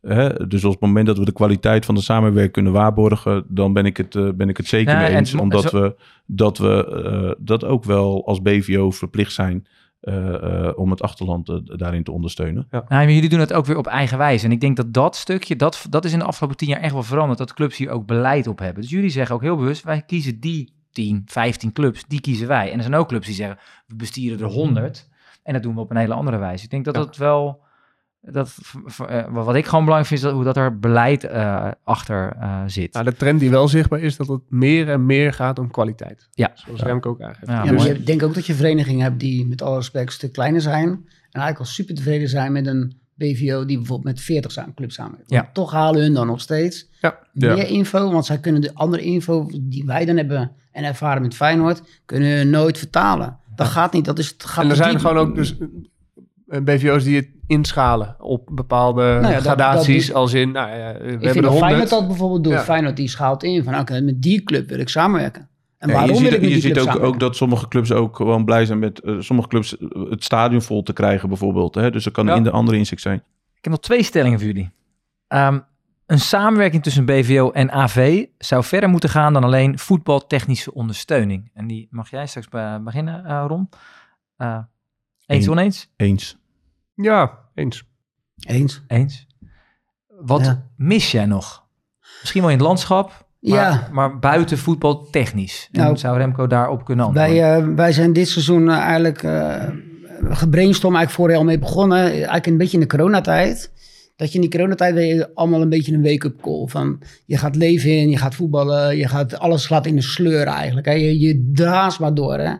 [0.00, 0.46] Hè?
[0.48, 3.86] dus op het moment dat we de kwaliteit van de samenwerking kunnen waarborgen, dan ben
[3.86, 5.34] ik het, eh, ben ik het zeker Ja, mee en eens.
[5.34, 7.02] Omdat zo- we dat, we
[7.38, 9.66] eh, dat ook wel als BVO verplicht zijn
[10.00, 12.66] eh, eh, om het achterland daarin te ondersteunen.
[12.70, 14.44] Nou, maar jullie doen het ook weer op eigen wijze.
[14.44, 16.92] En ik denk dat dat stukje, dat, dat is in de afgelopen tien jaar echt
[16.92, 17.38] wel veranderd.
[17.38, 18.82] Dat clubs hier ook beleid op hebben.
[18.82, 22.70] Dus jullie zeggen ook heel bewust, wij kiezen die 10, 15 clubs, die kiezen wij.
[22.70, 25.08] En er zijn ook clubs die zeggen, we bestieren er 100.
[25.42, 26.64] En dat doen we op een hele andere wijze.
[26.64, 27.00] Ik denk dat Ja.
[27.00, 27.60] dat wel,
[28.20, 28.56] dat,
[29.08, 32.62] eh, wat ik gewoon belangrijk vind, is dat, hoe dat er beleid eh, achter eh,
[32.66, 32.92] zit.
[32.92, 36.28] Nou, de trend die wel zichtbaar is, dat het meer en meer gaat om kwaliteit.
[36.32, 36.50] Ja.
[36.54, 37.46] Zoals Remco ook aangeeft.
[37.46, 40.06] Ja, Ja, Dus- maar je denkt ook dat je verenigingen hebt die met alle respect
[40.06, 40.88] een stuk kleiner zijn.
[40.88, 44.94] En eigenlijk al super tevreden zijn met een BVO die bijvoorbeeld met 40 samen, clubs
[44.94, 45.30] samenwerkt.
[45.30, 45.50] Ja.
[45.52, 47.18] Toch halen hun dan nog steeds Ja.
[47.32, 47.54] Ja.
[47.54, 48.10] meer info.
[48.12, 52.36] Want zij kunnen de andere info die wij dan hebben en ervaren met Feyenoord, kunnen
[52.36, 53.36] hun nooit vertalen.
[53.54, 54.04] Dat gaat niet.
[54.04, 55.00] Dat is, het gaat En er zijn diep.
[55.00, 55.56] gewoon ook dus
[56.48, 60.06] eh, BVO's die het inschalen op bepaalde Nou ja, gradaties.
[60.06, 61.64] dat- als in, nou ja, we Ik hebben vind de dat 100.
[61.66, 62.52] Feyenoord dat bijvoorbeeld doet.
[62.52, 62.60] Ja.
[62.62, 65.48] Feyenoord die schaalt in van oké, met die club wil ik samenwerken.
[65.78, 67.36] En Ja, waarom je wil ziet, ik met je die ziet club ook, ook dat
[67.36, 70.92] sommige clubs ook gewoon blij zijn met eh, sommige clubs eh, het stadion vol te
[70.92, 71.74] krijgen bijvoorbeeld.
[71.74, 71.90] Hè?
[71.90, 72.34] Dus dat kan Ja.
[72.34, 73.16] in de andere inzicht zijn.
[73.56, 74.70] Ik heb nog twee stellingen voor jullie.
[75.28, 75.58] Ehm,
[76.12, 81.50] een samenwerking tussen BVO en AV zou verder moeten gaan dan alleen voetbaltechnische ondersteuning.
[81.54, 83.68] En die mag jij straks be- beginnen, eh, Ron.
[84.36, 84.64] Eh, eens,
[85.26, 85.48] Eens.
[85.48, 85.90] oneens?
[85.96, 86.38] Eens.
[86.94, 87.84] Ja, eens.
[88.46, 88.82] Eens.
[88.86, 89.26] Eens.
[90.20, 90.62] Wat Ja.
[90.76, 91.64] mis jij nog?
[92.20, 93.88] Misschien wel in het landschap, maar, Ja.
[93.92, 95.68] maar buiten voetbal technisch.
[95.72, 97.34] En Nou, zou Remco daarop kunnen antwoorden?
[97.34, 99.64] Wij, eh, wij zijn dit seizoen eigenlijk uh,
[100.30, 101.98] gebrainstormd, eigenlijk vorig jaar al mee begonnen.
[102.02, 103.72] Eigenlijk een beetje in de coronatijd.
[104.22, 106.66] Dat je in die coronatijd je allemaal een beetje een wake-up call.
[106.66, 110.46] Van je gaat leven in, je gaat voetballen, je gaat, alles gaat in de sleur
[110.46, 110.86] eigenlijk.
[110.86, 110.92] Hè.
[110.92, 112.38] Je, je draast maar door.
[112.38, 112.54] Hè.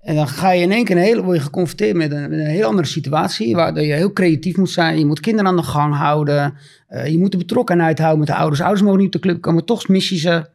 [0.00, 2.66] En dan ga je in één keer een hele, geconfronteerd met een, met een heel
[2.66, 3.54] andere situatie.
[3.54, 4.98] Waar je heel creatief moet zijn.
[4.98, 6.54] Je moet kinderen aan de gang houden.
[6.90, 8.60] Uh, je moet de betrokkenheid houden met de ouders.
[8.60, 10.46] Ouders mogen niet op de club komen, toch mis ze.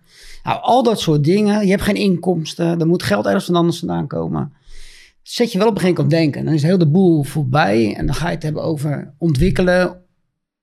[0.44, 1.66] Nou, al dat soort dingen.
[1.66, 2.80] Je hebt geen inkomsten.
[2.80, 4.54] Er moet geld ergens van anders vandaan komen.
[5.22, 6.46] Zet je wel op een gegeven moment denken.
[6.46, 7.96] Dan is heel de boel voorbij.
[7.96, 10.02] En dan ga je het hebben over ontwikkelen.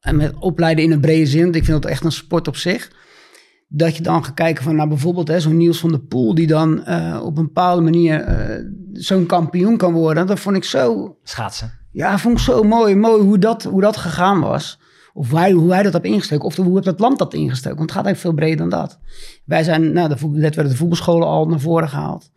[0.00, 1.42] En met opleiden in een brede zin.
[1.42, 2.90] Want ik vind dat echt een sport op zich.
[3.68, 6.34] Dat je dan gaat kijken van, nou bijvoorbeeld hè, zo'n Niels van der Poel...
[6.34, 10.26] die dan uh, op een bepaalde manier uh, zo'n kampioen kan worden.
[10.26, 11.16] Dat vond ik zo...
[11.22, 11.78] Schaatsen.
[11.92, 12.94] Ja, vond ik zo mooi.
[12.94, 14.78] Mooi hoe dat, hoe dat gegaan was.
[15.12, 16.44] Of wij, hoe wij dat hebben ingestoken.
[16.44, 17.78] Of hoe heeft dat land dat ingestoken.
[17.78, 18.98] Want het gaat eigenlijk veel breder dan dat.
[19.44, 22.30] Wij zijn, nou, de, net werden de voetbalscholen al naar voren gehaald.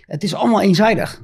[0.00, 1.22] Het is allemaal eenzijdig.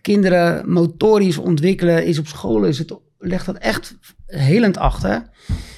[0.00, 3.98] Kinderen motorisch ontwikkelen is op scholen, is het, legt dat echt
[4.28, 5.22] helend achter.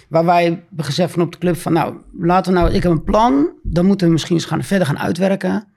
[0.09, 3.05] Waar wij gezegd van op de club van nou, laten we nou, ik heb een
[3.05, 3.53] plan.
[3.62, 5.68] Dan moeten we misschien eens gaan, verder gaan uitwerken.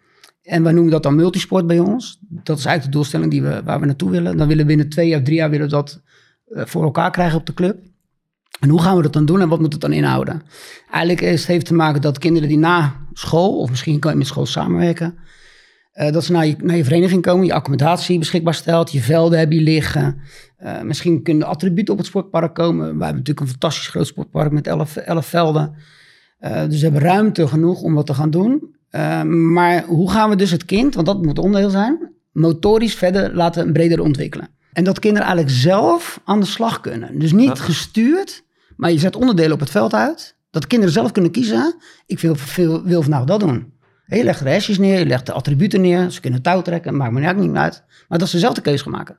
[0.44, 2.20] En wij noemen dat dan multisport bij ons.
[2.30, 4.38] Dat is eigenlijk de doelstelling die we, waar we naartoe willen.
[4.38, 6.02] Dan willen we binnen twee of drie jaar willen dat
[6.48, 7.80] uh, voor elkaar krijgen op de club.
[8.60, 10.42] En hoe gaan we dat dan doen en wat moet het dan inhouden?
[10.92, 14.28] Eigenlijk het heeft te maken dat kinderen die na school, of misschien kan je met
[14.28, 15.18] school samenwerken,
[15.96, 19.40] uh, dat ze naar je, naar je vereniging komen, je accommodatie beschikbaar stelt, je velden
[19.40, 20.22] hebben je liggen.
[20.64, 22.84] Uh, misschien kunnen attributen op het sportpark komen.
[22.84, 25.76] We hebben natuurlijk een fantastisch groot sportpark met elf, elf velden.
[26.42, 28.76] Uh, dus we hebben ruimte genoeg om wat te gaan doen.
[29.54, 33.74] maar hoe gaan we dus het kind, want dat moet onderdeel zijn, motorisch verder laten
[33.74, 34.50] breder ontwikkelen?
[34.74, 37.20] En dat kinderen eigenlijk zelf aan de slag kunnen.
[37.20, 38.44] Dus niet gestuurd,
[38.76, 40.36] maar je zet onderdelen op het veld uit.
[40.52, 41.76] Dat kinderen zelf kunnen kiezen.
[42.06, 43.74] Ik wil, wil, wil vandaag dat doen.
[44.06, 46.10] Je legt de neer, je legt de attributen neer.
[46.10, 47.84] Ze kunnen touw trekken, maakt me eigenlijk niet uit.
[48.08, 49.18] Maar dat ze zelf de keuze gaan maken.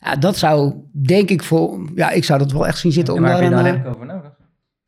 [0.00, 1.90] Ja, dat zou, denk ik, voor...
[1.94, 3.70] Ja, ik zou dat wel echt zien zitten om waar daar heb je daar eh,
[3.70, 4.32] eigenlijk over nodig?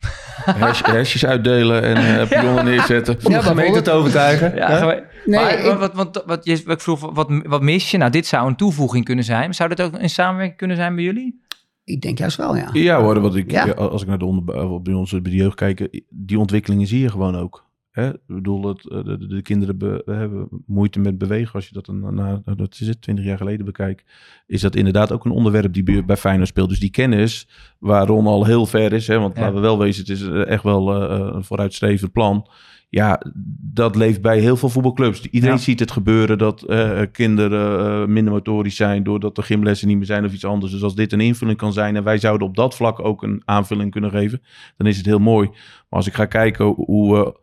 [0.67, 3.17] Hers- hersjes uitdelen en eh pionnen neerzetten.
[3.25, 4.55] Om de gemeente te overtuigen.
[4.55, 4.85] Ja, Ja?
[5.27, 7.97] Nee, maar, ik- wat, wat, wat, je, ik vroeg, wat, wat mis je?
[7.99, 9.55] Nou, dit zou een toevoeging kunnen zijn.
[9.55, 11.41] Zou dat ook een samenwerking kunnen zijn bij jullie?
[11.85, 12.69] Ik denk juist wel, ja.
[12.73, 13.65] Ja hoor, wat ik, Ja.
[13.71, 17.11] als ik naar de onder, bij ons bij de jeugd kijk, die ontwikkelingen zie je
[17.11, 17.71] gewoon ook.
[17.93, 18.09] Hè?
[18.09, 21.55] Ik bedoel, het, eh, de, de, de kinderen be- hebben moeite met bewegen.
[21.55, 24.11] Als je dat een, na, dat is het, 20 jaar geleden bekijkt,
[24.47, 26.68] is dat inderdaad ook een onderwerp die bij- Feyenoord speelt.
[26.68, 29.40] Dus die kennis, waar Ron al heel ver is, hè, want Ja.
[29.40, 32.47] laten we wel wezen, het is eh, echt wel eh, een vooruitstrevend plan.
[32.88, 33.22] Ja,
[33.61, 35.20] dat leeft bij heel veel voetbalclubs.
[35.30, 35.61] Iedereen Ja.
[35.61, 36.64] ziet het gebeuren dat
[37.12, 40.72] kinderen minder motorisch zijn doordat de gymlessen niet meer zijn of iets anders.
[40.72, 43.43] Dus als dit een invulling kan zijn en wij zouden op dat vlak ook een
[43.45, 44.43] aanvulling kunnen geven,
[44.76, 45.49] dan is het heel mooi.
[45.49, 47.40] Maar als ik ga kijken hoe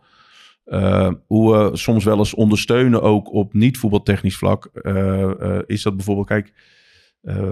[0.69, 5.95] eh, hoe we soms wel eens ondersteunen, ook op niet-voetbaltechnisch vlak, eh, eh, is dat
[5.95, 6.53] bijvoorbeeld, kijk,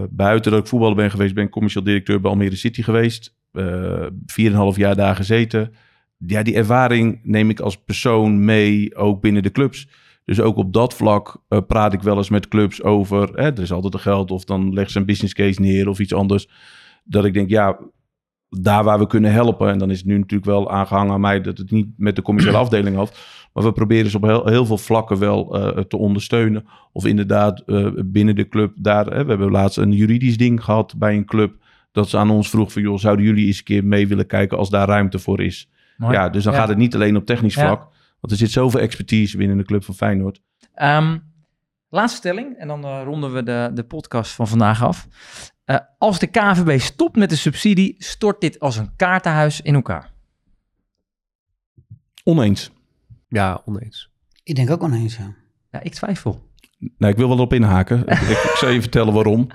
[0.10, 3.36] buiten dat ik voetballer ben geweest, ben ik commercieel directeur bij Almere City geweest.
[3.52, 5.74] eh 4,5 jaar daar gezeten.
[6.18, 9.90] Ja, die ervaring neem ik als persoon mee, ook binnen de clubs.
[10.26, 13.30] Dus ook op dat vlak praat ik wel eens met clubs over.
[13.34, 16.00] Hè, er is altijd een geld, of dan leggen ze een business case neer of
[16.00, 16.50] iets anders.
[17.04, 17.80] Dat ik denk, ja,
[18.50, 19.70] daar waar we kunnen helpen.
[19.70, 22.22] En dan is het nu natuurlijk wel aangehangen aan mij dat het niet met de
[22.22, 23.18] commerciële afdeling had.
[23.54, 26.66] Maar we proberen ze op heel, heel veel vlakken wel eh, te ondersteunen.
[26.92, 29.06] Of inderdaad eh, binnen de club daar.
[29.06, 31.56] Hè, we hebben laatst een juridisch ding gehad bij een club.
[31.92, 34.58] Dat ze aan ons vroeg van, joh, zouden jullie eens een keer mee willen kijken
[34.58, 35.70] als daar ruimte voor is?
[35.98, 36.14] Mooi.
[36.14, 36.60] Ja, dus dan Ja.
[36.60, 37.66] gaat het niet alleen op technisch Ja.
[37.66, 37.80] vlak.
[38.20, 40.42] Want er zit zoveel expertise binnen de club van Feyenoord.
[40.74, 41.18] Ehm,
[41.90, 45.08] laatste stelling, en dan eh, ronden we de, de podcast van vandaag af.
[45.68, 50.12] Eh, als de KVB stopt met de subsidie, stort dit als een kaartenhuis in elkaar.
[52.24, 52.72] Oneens.
[53.28, 54.10] Ja, oneens.
[54.44, 55.36] Ik denk ook oneens, ja.
[55.72, 56.42] Ja, ik twijfel.
[56.98, 58.00] Nou, ik wil wel op inhaken.
[58.00, 59.48] ik, ik, zal je vertellen waarom.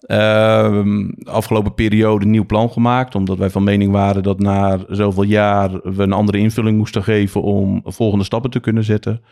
[0.00, 3.14] Ehm, afgelopen periode een nieuw plan gemaakt.
[3.14, 7.42] Omdat wij van mening waren dat na zoveel jaar we een andere invulling moesten geven
[7.42, 9.22] om volgende stappen te kunnen zetten.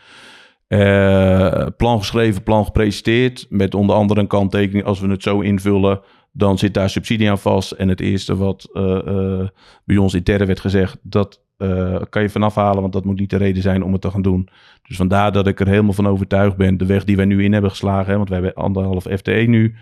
[0.67, 3.45] Eh, plan geschreven, plan gepresenteerd.
[3.49, 4.85] Met onder andere een kanttekening.
[4.85, 6.01] Als we het zo invullen,
[6.37, 7.71] dan zit daar subsidie aan vast.
[7.71, 9.47] En het eerste wat eh, eh,
[9.83, 12.81] bij ons intern werd gezegd, dat eh, kan je vanaf halen.
[12.81, 14.49] Want dat moet niet de reden zijn om het te gaan doen.
[14.87, 16.77] Dus vandaar dat ik er helemaal van overtuigd ben.
[16.77, 19.75] De weg die wij nu in hebben geslagen, hè, want wij hebben anderhalf FTE nu.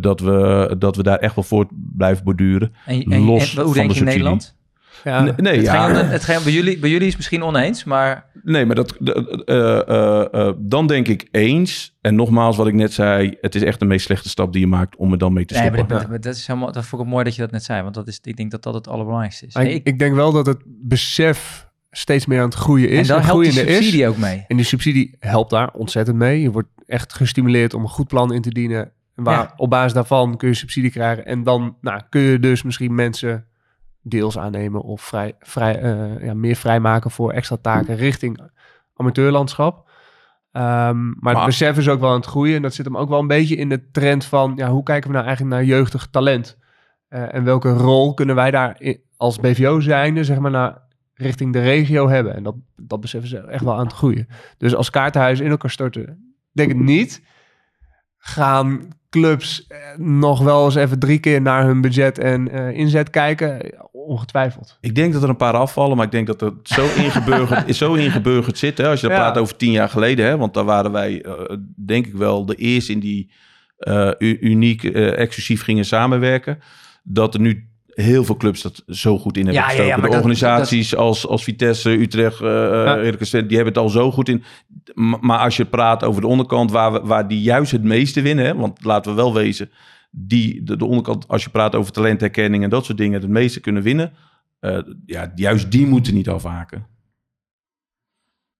[0.00, 2.72] dat, we, dat we daar echt wel voor blijven borduren.
[2.86, 4.06] En, en, Los en hoe van denk de je in.
[4.06, 4.56] Nederland?
[5.04, 5.94] Ja, nee, nee, het ja.
[5.94, 8.94] ging, het ging, bij, jullie, bij jullie is het misschien oneens, maar Nee, maar dat,
[8.98, 11.96] de- eh, eh, eh, dan denk ik eens.
[12.00, 14.66] En nogmaals, wat ik net zei, het is echt de meest slechte stap die je
[14.66, 15.86] maakt om er dan mee te Nee, stoppen.
[15.88, 17.82] maar dat, maar dat is helemaal, dat vond ik mooi dat je dat net zei,
[17.82, 19.54] want dat is, ik denk dat dat het allerbelangrijkste is.
[19.54, 22.98] Nee, ik, ik, denk wel dat het besef steeds meer aan het groeien is.
[23.00, 23.58] en daar en helpt die is.
[23.58, 24.44] subsidie ook mee.
[24.48, 26.40] En die subsidie helpt daar ontzettend mee.
[26.40, 28.90] Je wordt echt gestimuleerd om een goed plan in te dienen.
[29.14, 29.52] En waar, Ja.
[29.56, 31.26] Op basis daarvan kun je subsidie krijgen.
[31.26, 33.46] En dan nou, kun je dus misschien mensen
[34.08, 38.40] deels aannemen of vrij, vrij, eh, ja, meer vrijmaken voor extra taken richting
[38.94, 39.90] amateurlandschap.
[40.52, 40.64] Ehm,
[41.06, 42.56] maar, Maar- het besef is ook wel aan het groeien.
[42.56, 44.52] En dat zit hem ook wel een beetje in de trend van...
[44.56, 46.58] Ja, hoe kijken we nou eigenlijk naar jeugdig talent?
[47.08, 50.82] Eh, en welke rol kunnen wij daar i- als BVO zijnde, zeg maar, naar
[51.14, 52.34] richting de regio hebben?
[52.34, 54.28] En dat, dat besef is echt wel aan het groeien.
[54.58, 57.22] Dus als kaartenhuizen in elkaar storten, denk ik niet.
[58.26, 63.10] Gaan clubs eh, nog wel eens even drie keer naar hun budget en eh, inzet
[63.10, 63.72] kijken?
[63.92, 64.78] Ongetwijfeld.
[64.80, 67.94] Ik denk dat er een paar afvallen, maar ik denk dat het zo ingeburgerd, zo
[67.94, 68.78] ingeburgerd zit.
[68.78, 68.88] Hè?
[68.88, 69.14] Als je Ja.
[69.14, 70.36] praat over tien jaar geleden, hè?
[70.36, 71.56] want daar waren wij, eh,
[71.86, 73.30] denk ik wel, de eerste in die
[73.76, 76.58] eh, u- uniek, exclusief gingen samenwerken.
[77.02, 77.68] Dat er nu
[78.04, 80.02] heel veel clubs dat zo goed in hebben Ja, ja, ja, gestoken.
[80.02, 82.38] de dat- organisaties als, als Vitesse, Utrecht.
[82.38, 84.42] Heracles, die hebben het al zo goed in.
[85.20, 88.44] Maar als je praat over de onderkant, waar, we, waar die juist het meeste winnen,
[88.44, 88.54] hè?
[88.54, 89.70] want laten we wel wezen,
[90.10, 93.60] die, de, de onderkant, als je praat over talentherkenning en dat soort dingen, het meeste
[93.60, 94.12] kunnen winnen.
[94.60, 96.86] eh, ja, juist die moeten niet afhaken.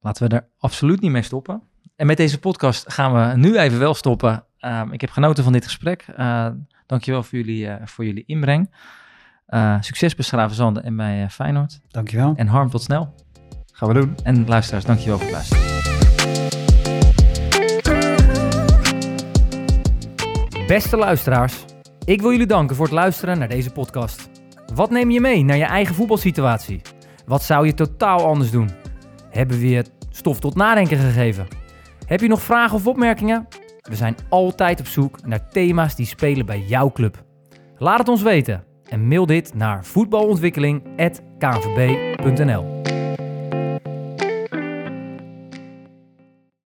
[0.01, 1.62] Laten we er absoluut niet mee stoppen.
[1.97, 4.45] En met deze podcast gaan we nu even wel stoppen.
[4.59, 6.07] Ehm, ik heb genoten van dit gesprek.
[6.18, 6.49] Uh,
[6.87, 8.70] dankjewel voor jullie, voor jullie inbreng.
[9.47, 11.81] Eh, succes bij Schravenzande en bij eh, Feyenoord.
[11.89, 12.33] Dankjewel.
[12.37, 13.15] En Harm, tot snel.
[13.73, 14.15] Gaan we doen.
[14.23, 15.65] En luisteraars, dankjewel voor het luisteren.
[20.67, 21.65] Beste luisteraars,
[22.05, 24.31] ik wil jullie danken voor het luisteren naar deze podcast.
[24.75, 26.81] Wat neem je mee naar je eigen voetbalsituatie?
[27.27, 28.71] Wat zou je totaal anders doen?
[29.31, 31.47] Hebben we je stof tot nadenken gegeven?
[32.07, 33.49] Heb je nog vragen of opmerkingen?
[33.83, 37.25] We zijn altijd op zoek naar thema's die spelen bij jouw club.
[37.79, 42.76] Laat het ons weten en mail dit naar voetbalontwikkeling.kvb.nl